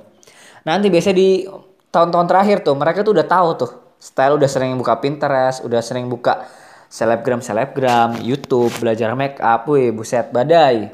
Nanti 0.67 0.91
biasa 0.91 1.15
di 1.15 1.47
tahun-tahun 1.95 2.27
terakhir 2.27 2.67
tuh 2.67 2.75
mereka 2.75 3.07
tuh 3.07 3.15
udah 3.15 3.27
tahu 3.31 3.49
tuh. 3.57 3.73
Style 3.97 4.37
udah 4.37 4.51
sering 4.51 4.77
buka 4.77 5.01
Pinterest 5.01 5.65
udah 5.65 5.81
sering 5.81 6.11
buka 6.13 6.45
selebgram 6.87 7.43
selebgram 7.43 8.19
YouTube 8.23 8.73
belajar 8.79 9.13
make 9.19 9.39
up 9.43 9.67
wih 9.71 9.91
buset 9.91 10.31
badai. 10.31 10.91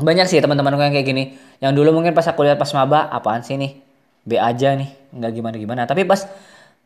Banyak 0.00 0.26
sih 0.26 0.40
teman-teman 0.40 0.74
yang 0.76 0.94
kayak 0.94 1.06
gini. 1.06 1.24
Yang 1.62 1.72
dulu 1.78 2.02
mungkin 2.02 2.16
pas 2.16 2.26
aku 2.26 2.42
lihat 2.42 2.58
pas 2.58 2.70
maba 2.74 3.06
apaan 3.12 3.44
sih 3.46 3.54
nih? 3.54 3.78
B 4.22 4.38
aja 4.38 4.78
nih 4.78 5.02
nggak 5.12 5.32
gimana 5.34 5.56
gimana 5.58 5.82
tapi 5.84 6.06
pas 6.06 6.24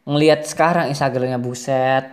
ngelihat 0.09 0.49
sekarang 0.49 0.89
Instagramnya 0.91 1.37
buset 1.37 2.09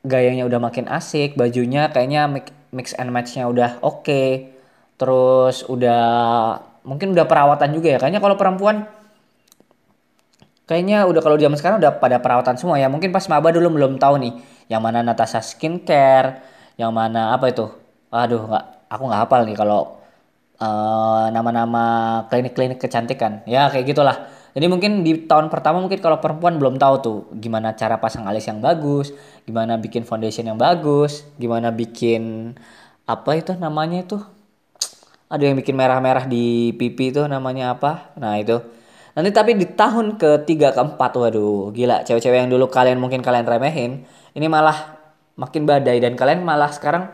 gayanya 0.00 0.48
udah 0.48 0.60
makin 0.60 0.88
asik 0.88 1.36
bajunya 1.36 1.92
kayaknya 1.92 2.28
mix 2.72 2.92
and 2.96 3.12
matchnya 3.12 3.48
udah 3.48 3.80
oke. 3.80 4.04
Okay. 4.04 4.52
terus 4.94 5.66
udah 5.66 6.06
mungkin 6.86 7.18
udah 7.18 7.26
perawatan 7.26 7.74
juga 7.74 7.96
ya. 7.96 7.98
Kayaknya 7.98 8.22
kalau 8.22 8.36
perempuan 8.38 8.86
kayaknya 10.70 11.02
udah 11.10 11.18
kalau 11.18 11.34
zaman 11.34 11.58
sekarang 11.58 11.82
udah 11.82 11.98
pada 11.98 12.22
perawatan 12.22 12.54
semua 12.54 12.78
ya. 12.78 12.86
Mungkin 12.86 13.10
pas 13.10 13.26
maba 13.26 13.50
dulu 13.50 13.74
belum 13.74 13.98
tahu 13.98 14.14
nih 14.22 14.32
yang 14.70 14.80
mana 14.84 15.04
Natasha 15.04 15.40
Skincare, 15.44 16.40
yang 16.80 16.90
mana 16.90 17.34
apa 17.36 17.50
itu? 17.50 17.66
Aduh, 18.10 18.46
nggak, 18.46 18.64
aku 18.90 19.02
nggak 19.10 19.20
hafal 19.26 19.40
nih 19.46 19.56
kalau 19.58 19.80
uh, 20.60 21.26
nama-nama 21.30 21.84
klinik-klinik 22.30 22.78
kecantikan. 22.78 23.42
Ya 23.48 23.68
kayak 23.70 23.86
gitulah. 23.90 24.30
Jadi 24.54 24.66
mungkin 24.70 25.02
di 25.02 25.26
tahun 25.26 25.50
pertama 25.50 25.82
mungkin 25.82 25.98
kalau 25.98 26.22
perempuan 26.22 26.62
belum 26.62 26.78
tahu 26.78 26.94
tuh 27.02 27.18
gimana 27.34 27.74
cara 27.74 27.98
pasang 27.98 28.22
alis 28.30 28.46
yang 28.46 28.62
bagus, 28.62 29.10
gimana 29.42 29.74
bikin 29.74 30.06
foundation 30.06 30.46
yang 30.46 30.54
bagus, 30.54 31.26
gimana 31.42 31.74
bikin 31.74 32.54
apa 33.04 33.30
itu 33.34 33.50
namanya 33.58 34.06
itu 34.06 34.22
ada 35.26 35.42
yang 35.42 35.58
bikin 35.58 35.74
merah-merah 35.74 36.30
di 36.30 36.70
pipi 36.78 37.10
itu 37.10 37.26
namanya 37.26 37.74
apa? 37.74 38.14
Nah 38.14 38.38
itu 38.38 38.62
nanti 39.14 39.30
tapi 39.30 39.54
di 39.54 39.66
tahun 39.70 40.18
ketiga 40.18 40.74
keempat 40.74 41.14
waduh 41.14 41.70
gila 41.70 42.02
cewek-cewek 42.02 42.46
yang 42.46 42.50
dulu 42.50 42.66
kalian 42.66 42.98
mungkin 42.98 43.22
kalian 43.22 43.46
remehin 43.46 44.02
ini 44.34 44.46
malah 44.50 44.98
makin 45.38 45.66
badai 45.66 46.02
dan 46.02 46.18
kalian 46.18 46.42
malah 46.42 46.70
sekarang 46.70 47.10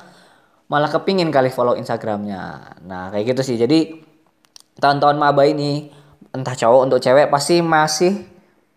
malah 0.71 0.87
kepingin 0.87 1.35
kali 1.35 1.51
follow 1.51 1.75
Instagramnya. 1.75 2.77
Nah 2.87 3.11
kayak 3.11 3.35
gitu 3.35 3.43
sih 3.43 3.57
jadi 3.59 3.91
tahun-tahun 4.79 5.19
maba 5.19 5.43
ini 5.45 5.91
entah 6.31 6.55
cowok 6.55 6.81
untuk 6.87 6.99
cewek 7.03 7.27
pasti 7.29 7.59
masih 7.59 8.23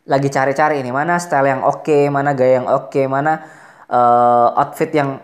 lagi 0.03 0.27
cari-cari 0.27 0.83
ini 0.83 0.91
mana 0.91 1.15
style 1.21 1.47
yang 1.47 1.61
oke, 1.63 1.87
okay, 1.87 2.11
mana 2.11 2.35
gaya 2.35 2.59
yang 2.59 2.67
oke, 2.67 2.91
okay, 2.91 3.05
mana 3.07 3.39
uh, 3.87 4.51
outfit 4.59 4.91
yang 4.91 5.23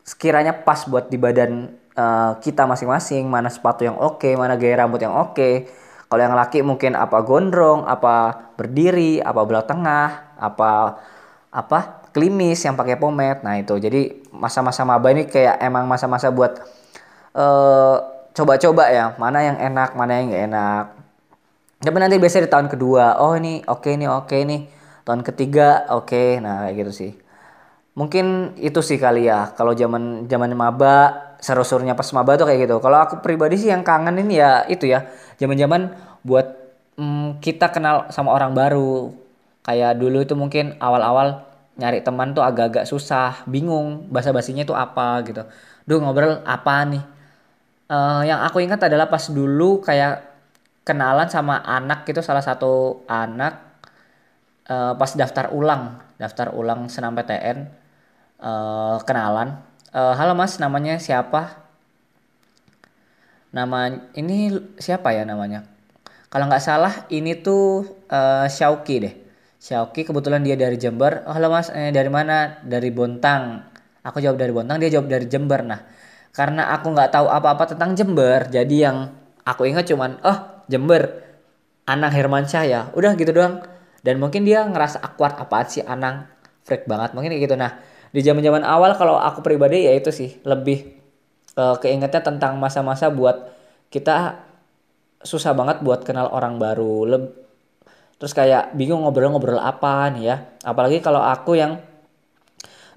sekiranya 0.00 0.64
pas 0.64 0.88
buat 0.88 1.12
di 1.12 1.20
badan 1.20 1.76
uh, 1.92 2.40
kita 2.40 2.64
masing-masing, 2.64 3.28
mana 3.28 3.52
sepatu 3.52 3.84
yang 3.84 4.00
oke, 4.00 4.24
okay, 4.24 4.32
mana 4.32 4.56
gaya 4.56 4.80
rambut 4.80 5.02
yang 5.02 5.12
oke. 5.12 5.36
Okay. 5.36 5.68
Kalau 6.14 6.30
yang 6.30 6.38
laki 6.38 6.62
mungkin 6.62 6.94
apa 6.94 7.26
gondrong, 7.26 7.90
apa 7.90 8.46
berdiri, 8.54 9.18
apa 9.18 9.42
belah 9.42 9.66
tengah, 9.66 10.38
apa 10.38 11.02
apa 11.50 12.06
klimis 12.14 12.62
yang 12.62 12.78
pakai 12.78 12.94
pomade. 12.94 13.42
Nah 13.42 13.58
itu. 13.58 13.74
Jadi 13.82 14.30
masa-masa 14.30 14.86
maba 14.86 15.10
ini 15.10 15.26
kayak 15.26 15.58
emang 15.58 15.90
masa-masa 15.90 16.30
buat 16.30 16.62
uh, 17.34 17.98
coba-coba 18.30 18.94
ya, 18.94 19.18
mana 19.18 19.42
yang 19.42 19.58
enak, 19.58 19.98
mana 19.98 20.22
yang 20.22 20.30
gak 20.30 20.44
enak. 20.54 20.84
Tapi 21.82 21.96
nanti 21.98 22.22
biasanya 22.22 22.46
di 22.46 22.52
tahun 22.54 22.68
kedua 22.70 23.18
oh 23.18 23.34
ini 23.34 23.66
oke 23.66 23.82
okay, 23.82 23.98
nih 23.98 24.06
oke 24.06 24.30
okay, 24.30 24.40
nih. 24.46 24.70
Tahun 25.02 25.20
ketiga 25.26 25.90
oke. 25.90 26.14
Okay. 26.14 26.38
nah 26.38 26.62
kayak 26.62 26.78
gitu 26.78 26.92
sih 26.94 27.23
mungkin 27.94 28.54
itu 28.58 28.82
sih 28.82 28.98
kali 28.98 29.30
ya. 29.30 29.54
Kalau 29.54 29.72
zaman 29.72 30.26
zaman 30.26 30.50
maba 30.54 31.24
seru-serunya 31.38 31.94
pas 31.94 32.06
maba 32.12 32.34
tuh 32.34 32.46
kayak 32.50 32.60
gitu. 32.66 32.76
Kalau 32.82 32.98
aku 33.00 33.22
pribadi 33.22 33.56
sih 33.58 33.70
yang 33.70 33.86
kangen 33.86 34.18
ini 34.20 34.38
ya 34.42 34.66
itu 34.66 34.90
ya. 34.90 35.06
Zaman-zaman 35.38 35.94
buat 36.26 36.46
mm, 36.98 37.40
kita 37.40 37.70
kenal 37.70 38.10
sama 38.10 38.34
orang 38.34 38.52
baru. 38.52 39.14
Kayak 39.64 39.96
dulu 39.96 40.20
itu 40.20 40.34
mungkin 40.36 40.76
awal-awal 40.76 41.46
nyari 41.74 42.04
teman 42.04 42.36
tuh 42.36 42.44
agak-agak 42.44 42.84
susah 42.86 43.42
bingung 43.50 44.06
bahasa 44.12 44.30
basinya 44.34 44.62
tuh 44.66 44.76
apa 44.76 45.24
gitu. 45.26 45.42
Duh 45.88 45.98
ngobrol 46.02 46.42
apa 46.44 46.84
nih? 46.84 47.04
Uh, 47.84 48.22
yang 48.24 48.40
aku 48.40 48.64
ingat 48.64 48.80
adalah 48.88 49.06
pas 49.12 49.28
dulu 49.28 49.84
kayak 49.84 50.24
kenalan 50.84 51.28
sama 51.28 51.60
anak 51.64 52.08
gitu 52.08 52.20
salah 52.24 52.40
satu 52.44 53.04
anak 53.08 53.60
uh, 54.68 54.92
pas 54.96 55.10
daftar 55.16 55.52
ulang. 55.52 56.00
Daftar 56.14 56.54
ulang 56.54 56.86
senam 56.88 57.12
PTN 57.16 57.83
uh, 58.40 58.46
eh, 58.46 58.96
kenalan. 59.06 59.60
Uh, 59.94 60.14
halo 60.16 60.34
mas. 60.34 60.58
Namanya 60.58 60.98
siapa? 60.98 61.62
Nama 63.54 64.10
ini 64.18 64.50
siapa 64.82 65.14
ya 65.14 65.22
namanya? 65.22 65.62
Kalau 66.26 66.50
nggak 66.50 66.64
salah 66.64 66.94
ini 67.14 67.38
tuh 67.38 67.86
uh, 68.10 68.46
Syauki 68.50 68.96
deh. 68.98 69.14
Syauki 69.62 70.02
kebetulan 70.02 70.42
dia 70.42 70.58
dari 70.58 70.74
Jember. 70.74 71.22
Oh, 71.30 71.34
halo 71.36 71.52
mas. 71.54 71.70
Eh, 71.70 71.94
dari 71.94 72.10
mana? 72.10 72.58
Dari 72.66 72.90
Bontang. 72.90 73.62
Aku 74.02 74.18
jawab 74.18 74.36
dari 74.36 74.50
Bontang 74.50 74.82
dia 74.82 74.90
jawab 74.90 75.06
dari 75.06 75.30
Jember. 75.30 75.62
Nah 75.62 75.80
karena 76.34 76.74
aku 76.74 76.90
nggak 76.90 77.14
tahu 77.14 77.30
apa-apa 77.30 77.78
tentang 77.78 77.94
Jember 77.94 78.50
jadi 78.50 78.90
yang 78.90 79.14
aku 79.46 79.70
ingat 79.70 79.86
cuman 79.86 80.18
oh 80.26 80.66
Jember 80.66 81.22
Anang 81.84 82.12
Hermansyah 82.16 82.64
ya. 82.64 82.80
Udah 82.96 83.12
gitu 83.12 83.30
doang. 83.32 83.60
Dan 84.04 84.20
mungkin 84.20 84.44
dia 84.44 84.64
ngerasa 84.64 85.04
awkward 85.04 85.36
apaan 85.36 85.68
sih 85.68 85.84
Anang? 85.84 86.28
Freak 86.64 86.88
banget. 86.88 87.12
Mungkin 87.12 87.32
kayak 87.32 87.44
gitu. 87.44 87.56
Nah 87.60 87.76
di 88.14 88.22
zaman 88.22 88.46
zaman 88.46 88.62
awal 88.62 88.94
kalau 88.94 89.18
aku 89.18 89.42
pribadi 89.42 89.90
ya 89.90 89.92
itu 89.98 90.14
sih 90.14 90.38
lebih 90.46 90.94
uh, 91.58 91.74
keingetnya 91.82 92.22
tentang 92.22 92.62
masa-masa 92.62 93.10
buat 93.10 93.50
kita 93.90 94.38
susah 95.26 95.50
banget 95.58 95.82
buat 95.82 96.06
kenal 96.06 96.30
orang 96.30 96.62
baru 96.62 97.10
Leb 97.10 97.24
terus 98.22 98.30
kayak 98.30 98.78
bingung 98.78 99.02
ngobrol-ngobrol 99.02 99.58
apa 99.58 100.14
nih 100.14 100.24
ya 100.30 100.36
apalagi 100.62 101.02
kalau 101.02 101.26
aku 101.26 101.58
yang 101.58 101.82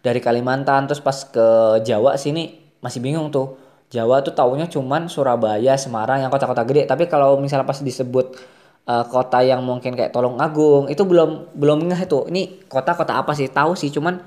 dari 0.05 0.21
Kalimantan 0.21 0.85
terus 0.85 1.01
pas 1.01 1.25
ke 1.25 1.81
Jawa 1.81 2.13
sini 2.21 2.53
masih 2.85 3.01
bingung 3.01 3.33
tuh 3.33 3.57
Jawa 3.87 4.19
tuh 4.19 4.35
taunya 4.35 4.67
cuman 4.67 5.07
Surabaya, 5.07 5.79
Semarang 5.79 6.19
yang 6.19 6.27
kota-kota 6.27 6.67
gede. 6.67 6.83
Tapi 6.83 7.07
kalau 7.07 7.39
misalnya 7.39 7.63
pas 7.63 7.79
disebut 7.79 8.35
uh, 8.83 9.07
kota 9.07 9.39
yang 9.39 9.63
mungkin 9.63 9.95
kayak 9.95 10.11
Tolong 10.11 10.35
Agung 10.43 10.91
itu 10.91 11.07
belum 11.07 11.55
belum 11.55 11.87
ngeh 11.87 12.03
itu. 12.03 12.27
Ini 12.27 12.67
kota-kota 12.67 13.15
apa 13.15 13.31
sih? 13.31 13.47
Tahu 13.47 13.79
sih, 13.79 13.87
cuman 13.87 14.19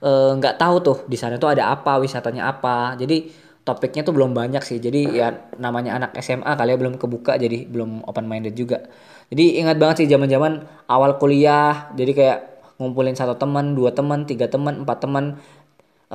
nggak 0.00 0.54
uh, 0.54 0.60
tahu 0.60 0.76
tuh 0.80 0.98
di 1.10 1.18
sana 1.18 1.36
tuh 1.36 1.50
ada 1.54 1.74
apa, 1.74 1.98
wisatanya 1.98 2.50
apa. 2.50 2.94
Jadi 2.94 3.30
topiknya 3.66 4.06
tuh 4.06 4.14
belum 4.14 4.32
banyak 4.32 4.62
sih. 4.62 4.78
Jadi 4.78 5.18
ya 5.18 5.34
namanya 5.58 5.98
anak 5.98 6.16
SMA 6.22 6.48
kali 6.54 6.74
ya 6.74 6.78
belum 6.78 6.94
kebuka 6.96 7.36
jadi 7.36 7.66
belum 7.66 8.06
open 8.06 8.26
minded 8.30 8.54
juga. 8.54 8.86
Jadi 9.28 9.60
ingat 9.60 9.76
banget 9.76 10.04
sih 10.04 10.08
zaman-zaman 10.08 10.64
awal 10.88 11.18
kuliah. 11.20 11.92
Jadi 11.98 12.12
kayak 12.14 12.38
ngumpulin 12.78 13.18
satu 13.18 13.34
teman, 13.34 13.74
dua 13.74 13.90
teman, 13.90 14.24
tiga 14.24 14.46
teman, 14.46 14.86
empat 14.86 15.02
teman 15.02 15.24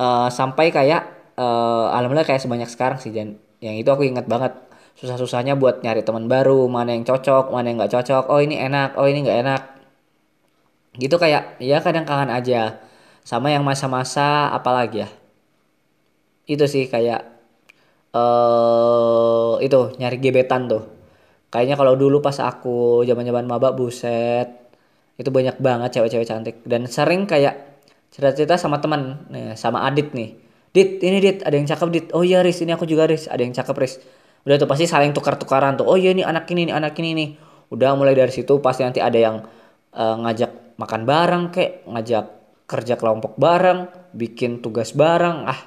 uh, 0.00 0.28
sampai 0.32 0.72
kayak 0.72 1.06
uh, 1.38 1.94
alhamdulillah 1.94 2.26
kayak 2.26 2.42
sebanyak 2.42 2.70
sekarang 2.70 2.98
sih 2.98 3.10
dan 3.14 3.38
yang 3.62 3.78
itu 3.78 3.88
aku 3.88 4.06
ingat 4.06 4.26
banget 4.28 4.52
susah-susahnya 4.94 5.58
buat 5.58 5.82
nyari 5.82 6.06
teman 6.06 6.30
baru 6.30 6.70
mana 6.70 6.94
yang 6.94 7.02
cocok 7.02 7.50
mana 7.50 7.70
yang 7.70 7.82
nggak 7.82 7.92
cocok 7.98 8.30
oh 8.30 8.38
ini 8.38 8.60
enak 8.62 8.94
oh 8.94 9.06
ini 9.10 9.26
nggak 9.26 9.38
enak 9.42 9.62
gitu 10.94 11.18
kayak 11.18 11.58
ya 11.58 11.82
kadang 11.82 12.06
kangen 12.06 12.30
aja 12.30 12.78
sama 13.24 13.50
yang 13.50 13.64
masa-masa 13.64 14.52
apalagi 14.52 15.02
ya? 15.02 15.08
Itu 16.44 16.68
sih 16.68 16.86
kayak 16.92 17.24
uh, 18.12 19.56
itu 19.64 19.96
nyari 19.96 20.20
gebetan 20.20 20.68
tuh. 20.68 20.84
Kayaknya 21.48 21.76
kalau 21.80 21.94
dulu 21.96 22.20
pas 22.20 22.36
aku 22.38 23.02
zaman-zaman 23.08 23.48
maba 23.48 23.72
buset 23.72 24.48
itu 25.16 25.30
banyak 25.30 25.56
banget 25.62 25.98
cewek-cewek 25.98 26.26
cantik. 26.28 26.56
Dan 26.68 26.84
sering 26.84 27.24
kayak 27.24 27.80
cerita-cerita 28.12 28.60
sama 28.60 28.78
teman 28.78 29.26
nih 29.32 29.56
sama 29.56 29.88
Adit 29.88 30.12
nih. 30.12 30.36
Dit 30.74 31.00
ini 31.00 31.18
dit 31.22 31.38
ada 31.46 31.54
yang 31.54 31.66
cakep 31.66 31.88
dit. 31.90 32.06
Oh 32.12 32.26
iya 32.26 32.42
Riz 32.44 32.60
ini 32.60 32.74
aku 32.76 32.84
juga 32.84 33.08
Riz. 33.08 33.30
Ada 33.30 33.40
yang 33.40 33.54
cakep 33.54 33.76
Riz. 33.78 33.94
Udah 34.44 34.60
tuh 34.60 34.68
pasti 34.68 34.84
saling 34.84 35.16
tukar-tukaran 35.16 35.80
tuh. 35.80 35.86
Oh 35.86 35.96
iya 35.96 36.12
ini 36.12 36.26
anak 36.26 36.44
ini 36.50 36.68
ini 36.68 36.72
anak 36.74 36.98
ini 37.00 37.10
nih 37.16 37.28
udah 37.72 37.96
mulai 37.96 38.12
dari 38.12 38.30
situ 38.34 38.60
pasti 38.60 38.84
nanti 38.84 39.00
ada 39.00 39.16
yang 39.16 39.36
uh, 39.94 40.16
ngajak 40.20 40.76
makan 40.76 41.02
bareng 41.08 41.44
kek 41.54 41.86
ngajak 41.88 42.43
kerja 42.64 42.96
kelompok 42.96 43.36
bareng 43.36 43.86
bikin 44.16 44.64
tugas 44.64 44.96
bareng 44.96 45.44
ah 45.44 45.60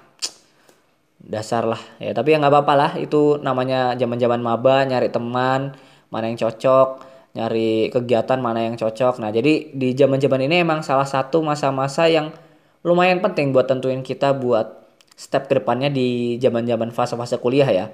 dasar 1.22 1.68
lah 1.68 1.82
ya 2.00 2.16
tapi 2.16 2.34
ya 2.34 2.42
nggak 2.42 2.54
apa-apa 2.54 2.74
lah 2.74 2.92
itu 2.98 3.38
namanya 3.44 3.94
zaman-zaman 4.00 4.40
maba 4.40 4.88
nyari 4.88 5.12
teman 5.12 5.76
mana 6.08 6.26
yang 6.32 6.40
cocok 6.40 7.04
nyari 7.36 7.92
kegiatan 7.92 8.40
mana 8.40 8.66
yang 8.66 8.80
cocok 8.80 9.20
nah 9.20 9.30
jadi 9.30 9.76
di 9.76 9.94
zaman-zaman 9.94 10.48
ini 10.48 10.64
emang 10.64 10.82
salah 10.82 11.06
satu 11.06 11.44
masa-masa 11.44 12.08
yang 12.08 12.32
lumayan 12.88 13.20
penting 13.20 13.52
buat 13.52 13.68
tentuin 13.68 14.00
kita 14.00 14.32
buat 14.38 14.88
step 15.18 15.50
ke 15.50 15.58
depannya 15.58 15.90
di 15.90 16.38
zaman-zaman 16.38 16.94
fase-fase 16.94 17.42
kuliah 17.42 17.66
ya. 17.66 17.86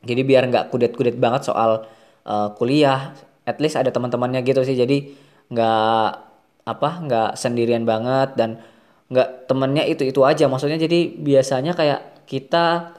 Jadi 0.00 0.24
biar 0.24 0.48
nggak 0.48 0.72
kudet-kudet 0.72 1.20
banget 1.20 1.44
soal 1.52 1.84
uh, 2.24 2.48
kuliah, 2.56 3.12
at 3.44 3.60
least 3.60 3.76
ada 3.76 3.92
teman-temannya 3.92 4.40
gitu 4.40 4.64
sih. 4.64 4.72
Jadi 4.72 5.12
nggak 5.52 6.29
apa 6.70 7.02
nggak 7.02 7.30
sendirian 7.34 7.82
banget 7.82 8.38
dan 8.38 8.62
nggak 9.10 9.50
temennya 9.50 9.84
itu 9.90 10.06
itu 10.06 10.22
aja. 10.22 10.46
Maksudnya 10.46 10.78
jadi 10.78 11.10
biasanya 11.18 11.74
kayak 11.74 12.26
kita 12.30 12.94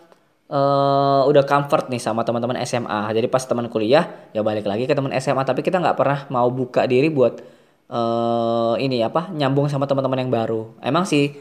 uh, 0.52 1.24
udah 1.26 1.44
comfort 1.48 1.88
nih 1.88 2.04
sama 2.04 2.28
teman-teman 2.28 2.60
SMA. 2.68 3.16
Jadi 3.16 3.28
pas 3.32 3.44
teman 3.48 3.72
kuliah 3.72 4.12
ya 4.36 4.44
balik 4.44 4.68
lagi 4.68 4.86
ke 4.86 4.94
teman 4.94 5.16
SMA. 5.18 5.42
Tapi 5.48 5.64
kita 5.64 5.80
nggak 5.80 5.96
pernah 5.96 6.20
mau 6.28 6.52
buka 6.52 6.84
diri 6.86 7.08
buat 7.08 7.40
uh, 7.88 8.76
ini 8.76 9.00
apa 9.02 9.32
nyambung 9.32 9.72
sama 9.72 9.88
teman-teman 9.88 10.28
yang 10.28 10.32
baru. 10.32 10.76
Emang 10.84 11.08
sih 11.08 11.34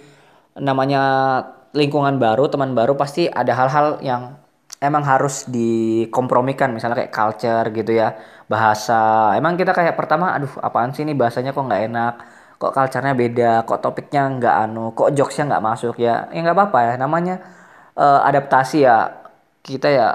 namanya 0.54 1.02
lingkungan 1.74 2.18
baru, 2.18 2.50
teman 2.50 2.74
baru 2.74 2.98
pasti 2.98 3.30
ada 3.30 3.54
hal-hal 3.54 4.02
yang 4.02 4.34
emang 4.80 5.04
harus 5.04 5.44
dikompromikan 5.46 6.72
misalnya 6.72 7.04
kayak 7.04 7.12
culture 7.12 7.66
gitu 7.76 7.92
ya 7.92 8.16
bahasa. 8.48 9.32
Emang 9.36 9.54
kita 9.60 9.76
kayak 9.76 9.94
pertama 10.00 10.32
aduh 10.32 10.50
apaan 10.64 10.90
sih 10.96 11.04
ini 11.04 11.12
bahasanya 11.12 11.52
kok 11.52 11.64
nggak 11.68 11.82
enak? 11.92 12.14
Kok 12.60 12.72
culture-nya 12.76 13.14
beda? 13.16 13.52
Kok 13.68 13.80
topiknya 13.84 14.22
nggak 14.40 14.54
anu? 14.68 14.92
Kok 14.96 15.12
jokesnya 15.16 15.44
nggak 15.52 15.64
masuk? 15.64 15.94
Ya 16.00 16.28
ya 16.32 16.38
nggak 16.40 16.56
apa-apa 16.56 16.78
ya. 16.88 16.92
Namanya 16.96 17.34
uh, 17.96 18.20
adaptasi 18.24 18.76
ya. 18.88 18.96
Kita 19.60 19.88
ya 19.92 20.08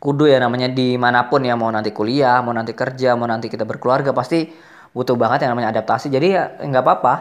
kudu 0.00 0.24
ya 0.32 0.40
namanya 0.40 0.72
di 0.72 0.96
mana 0.96 1.28
pun 1.28 1.44
ya 1.44 1.54
mau 1.60 1.68
nanti 1.68 1.92
kuliah 1.92 2.40
mau 2.40 2.56
nanti 2.56 2.72
kerja 2.72 3.12
mau 3.20 3.28
nanti 3.28 3.52
kita 3.52 3.68
berkeluarga 3.68 4.16
pasti 4.16 4.48
butuh 4.96 5.12
banget 5.20 5.44
yang 5.44 5.52
namanya 5.52 5.76
adaptasi. 5.76 6.08
Jadi 6.08 6.26
ya 6.32 6.56
nggak 6.64 6.82
apa-apa 6.84 7.14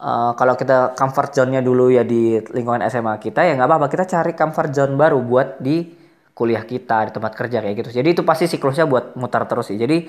uh, 0.00 0.32
kalau 0.36 0.54
kita 0.56 0.96
comfort 0.96 1.32
zone-nya 1.32 1.60
dulu 1.60 1.92
ya 1.92 2.02
di 2.02 2.40
lingkungan 2.52 2.84
SMA 2.88 3.20
kita 3.20 3.44
ya 3.44 3.54
nggak 3.54 3.68
apa-apa 3.68 3.86
kita 3.92 4.04
cari 4.08 4.32
comfort 4.32 4.70
zone 4.72 4.94
baru 4.96 5.20
buat 5.20 5.60
di 5.60 5.84
kuliah 6.36 6.64
kita 6.68 7.08
di 7.08 7.12
tempat 7.16 7.32
kerja 7.32 7.64
kayak 7.64 7.74
gitu 7.80 7.90
jadi 8.02 8.08
itu 8.12 8.22
pasti 8.24 8.44
siklusnya 8.48 8.84
buat 8.84 9.16
mutar 9.16 9.48
terus 9.48 9.72
sih 9.72 9.80
jadi 9.80 10.04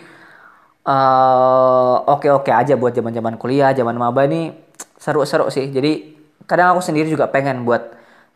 eh, 0.88 1.96
oke-oke 2.08 2.52
aja 2.52 2.74
buat 2.80 2.96
zaman-zaman 2.96 3.36
kuliah, 3.36 3.76
zaman 3.76 3.96
maba 4.00 4.24
ini 4.26 4.56
seru-seru 4.98 5.52
sih. 5.52 5.68
Jadi 5.70 6.16
kadang 6.48 6.74
aku 6.76 6.82
sendiri 6.82 7.12
juga 7.12 7.28
pengen 7.28 7.68
buat 7.68 7.84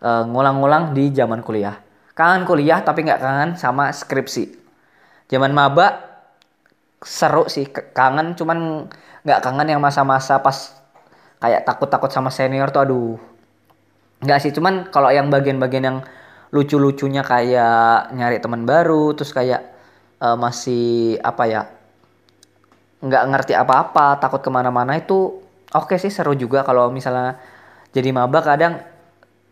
eh, 0.04 0.24
ngulang-ngulang 0.28 0.92
di 0.92 1.10
zaman 1.16 1.40
kuliah. 1.42 1.80
Kangen 2.14 2.44
kuliah 2.44 2.84
tapi 2.84 3.08
nggak 3.08 3.20
kangen 3.24 3.52
sama 3.56 3.90
skripsi. 3.96 4.60
Zaman 5.32 5.56
maba 5.56 6.12
seru 7.02 7.48
sih, 7.50 7.66
kangen 7.72 8.36
cuman 8.38 8.86
nggak 9.26 9.40
kangen 9.42 9.68
yang 9.72 9.82
masa-masa 9.82 10.38
pas 10.44 10.81
kayak 11.42 11.66
takut-takut 11.66 12.14
sama 12.14 12.30
senior 12.30 12.70
tuh 12.70 12.82
aduh. 12.86 13.18
Nggak 14.22 14.40
sih, 14.46 14.52
cuman 14.54 14.94
kalau 14.94 15.10
yang 15.10 15.34
bagian-bagian 15.34 15.84
yang 15.84 15.98
lucu-lucunya 16.54 17.26
kayak 17.26 18.14
nyari 18.14 18.38
teman 18.38 18.70
baru, 18.70 19.18
terus 19.18 19.34
kayak 19.34 19.66
eh, 20.22 20.38
masih 20.38 21.18
apa 21.26 21.44
ya 21.50 21.62
nggak 23.02 23.24
ngerti 23.34 23.54
apa-apa, 23.58 24.22
takut 24.22 24.46
ke 24.46 24.50
mana-mana 24.54 24.94
itu 24.94 25.42
oke 25.74 25.98
sih 25.98 26.14
seru 26.14 26.38
juga 26.38 26.62
kalau 26.62 26.94
misalnya 26.94 27.42
jadi 27.90 28.14
maba 28.14 28.46
kadang 28.46 28.78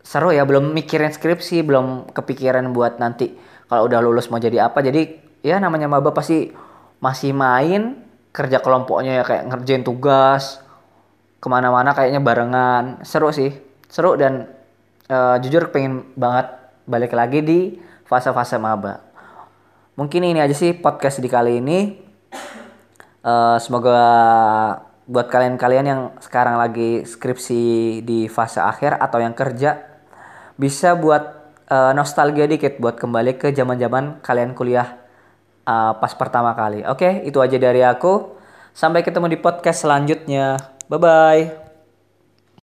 seru 0.06 0.30
ya 0.30 0.45
belum 0.45 0.69
mikirin 0.78 1.10
skripsi, 1.10 1.65
belum 1.65 2.13
kepikiran 2.13 2.69
buat 2.69 3.02
nanti 3.02 3.34
kalau 3.65 3.89
udah 3.89 3.99
lulus 4.06 4.30
mau 4.30 4.38
jadi 4.38 4.69
apa. 4.69 4.86
Jadi 4.86 5.17
ya 5.41 5.58
namanya 5.58 5.89
maba 5.89 6.13
pasti 6.13 6.54
masih 7.02 7.34
main 7.34 8.06
kerja 8.30 8.62
kelompoknya 8.62 9.17
ya 9.19 9.23
kayak 9.25 9.43
ngerjain 9.49 9.82
tugas 9.82 10.62
ke 11.39 11.47
mana-mana 11.47 11.95
kayaknya 11.95 12.19
barengan 12.19 12.99
seru 13.08 13.32
sih 13.32 13.56
seru 13.88 14.19
dan 14.19 14.52
eh, 15.08 15.36
jujur 15.43 15.71
pengen 15.71 16.06
banget 16.19 16.52
balik 16.86 17.15
lagi 17.15 17.39
di 17.41 17.60
fase-fase 18.06 18.58
maba. 18.62 19.02
Mungkin 19.99 20.23
ini 20.23 20.39
aja 20.39 20.56
sih 20.56 20.73
podcast 20.73 21.19
di 21.19 21.28
kali 21.28 21.60
ini. 21.60 21.80
Eh, 23.19 23.58
semoga 23.60 23.99
buat 25.10 25.28
kalian-kalian 25.28 25.86
yang 25.86 26.02
sekarang 26.21 26.56
lagi 26.56 27.04
skripsi 27.04 27.99
di 28.06 28.30
fase 28.32 28.62
akhir 28.62 28.95
atau 29.02 29.19
yang 29.19 29.36
kerja 29.36 29.75
bisa 30.56 30.95
buat 30.95 31.52
eh, 31.67 31.91
nostalgia 31.93 32.47
dikit 32.47 32.80
buat 32.80 32.95
kembali 32.95 33.36
ke 33.36 33.52
zaman-zaman 33.52 34.23
kalian 34.23 34.56
kuliah 34.56 34.95
eh, 35.67 35.93
pas 35.99 36.13
pertama 36.15 36.56
kali. 36.56 36.88
Oke, 36.88 37.28
itu 37.28 37.38
aja 37.43 37.58
dari 37.60 37.84
aku. 37.84 38.39
Sampai 38.71 39.04
ketemu 39.04 39.36
di 39.36 39.38
podcast 39.41 39.84
selanjutnya. 39.84 40.79
Bye-bye. 40.89 41.68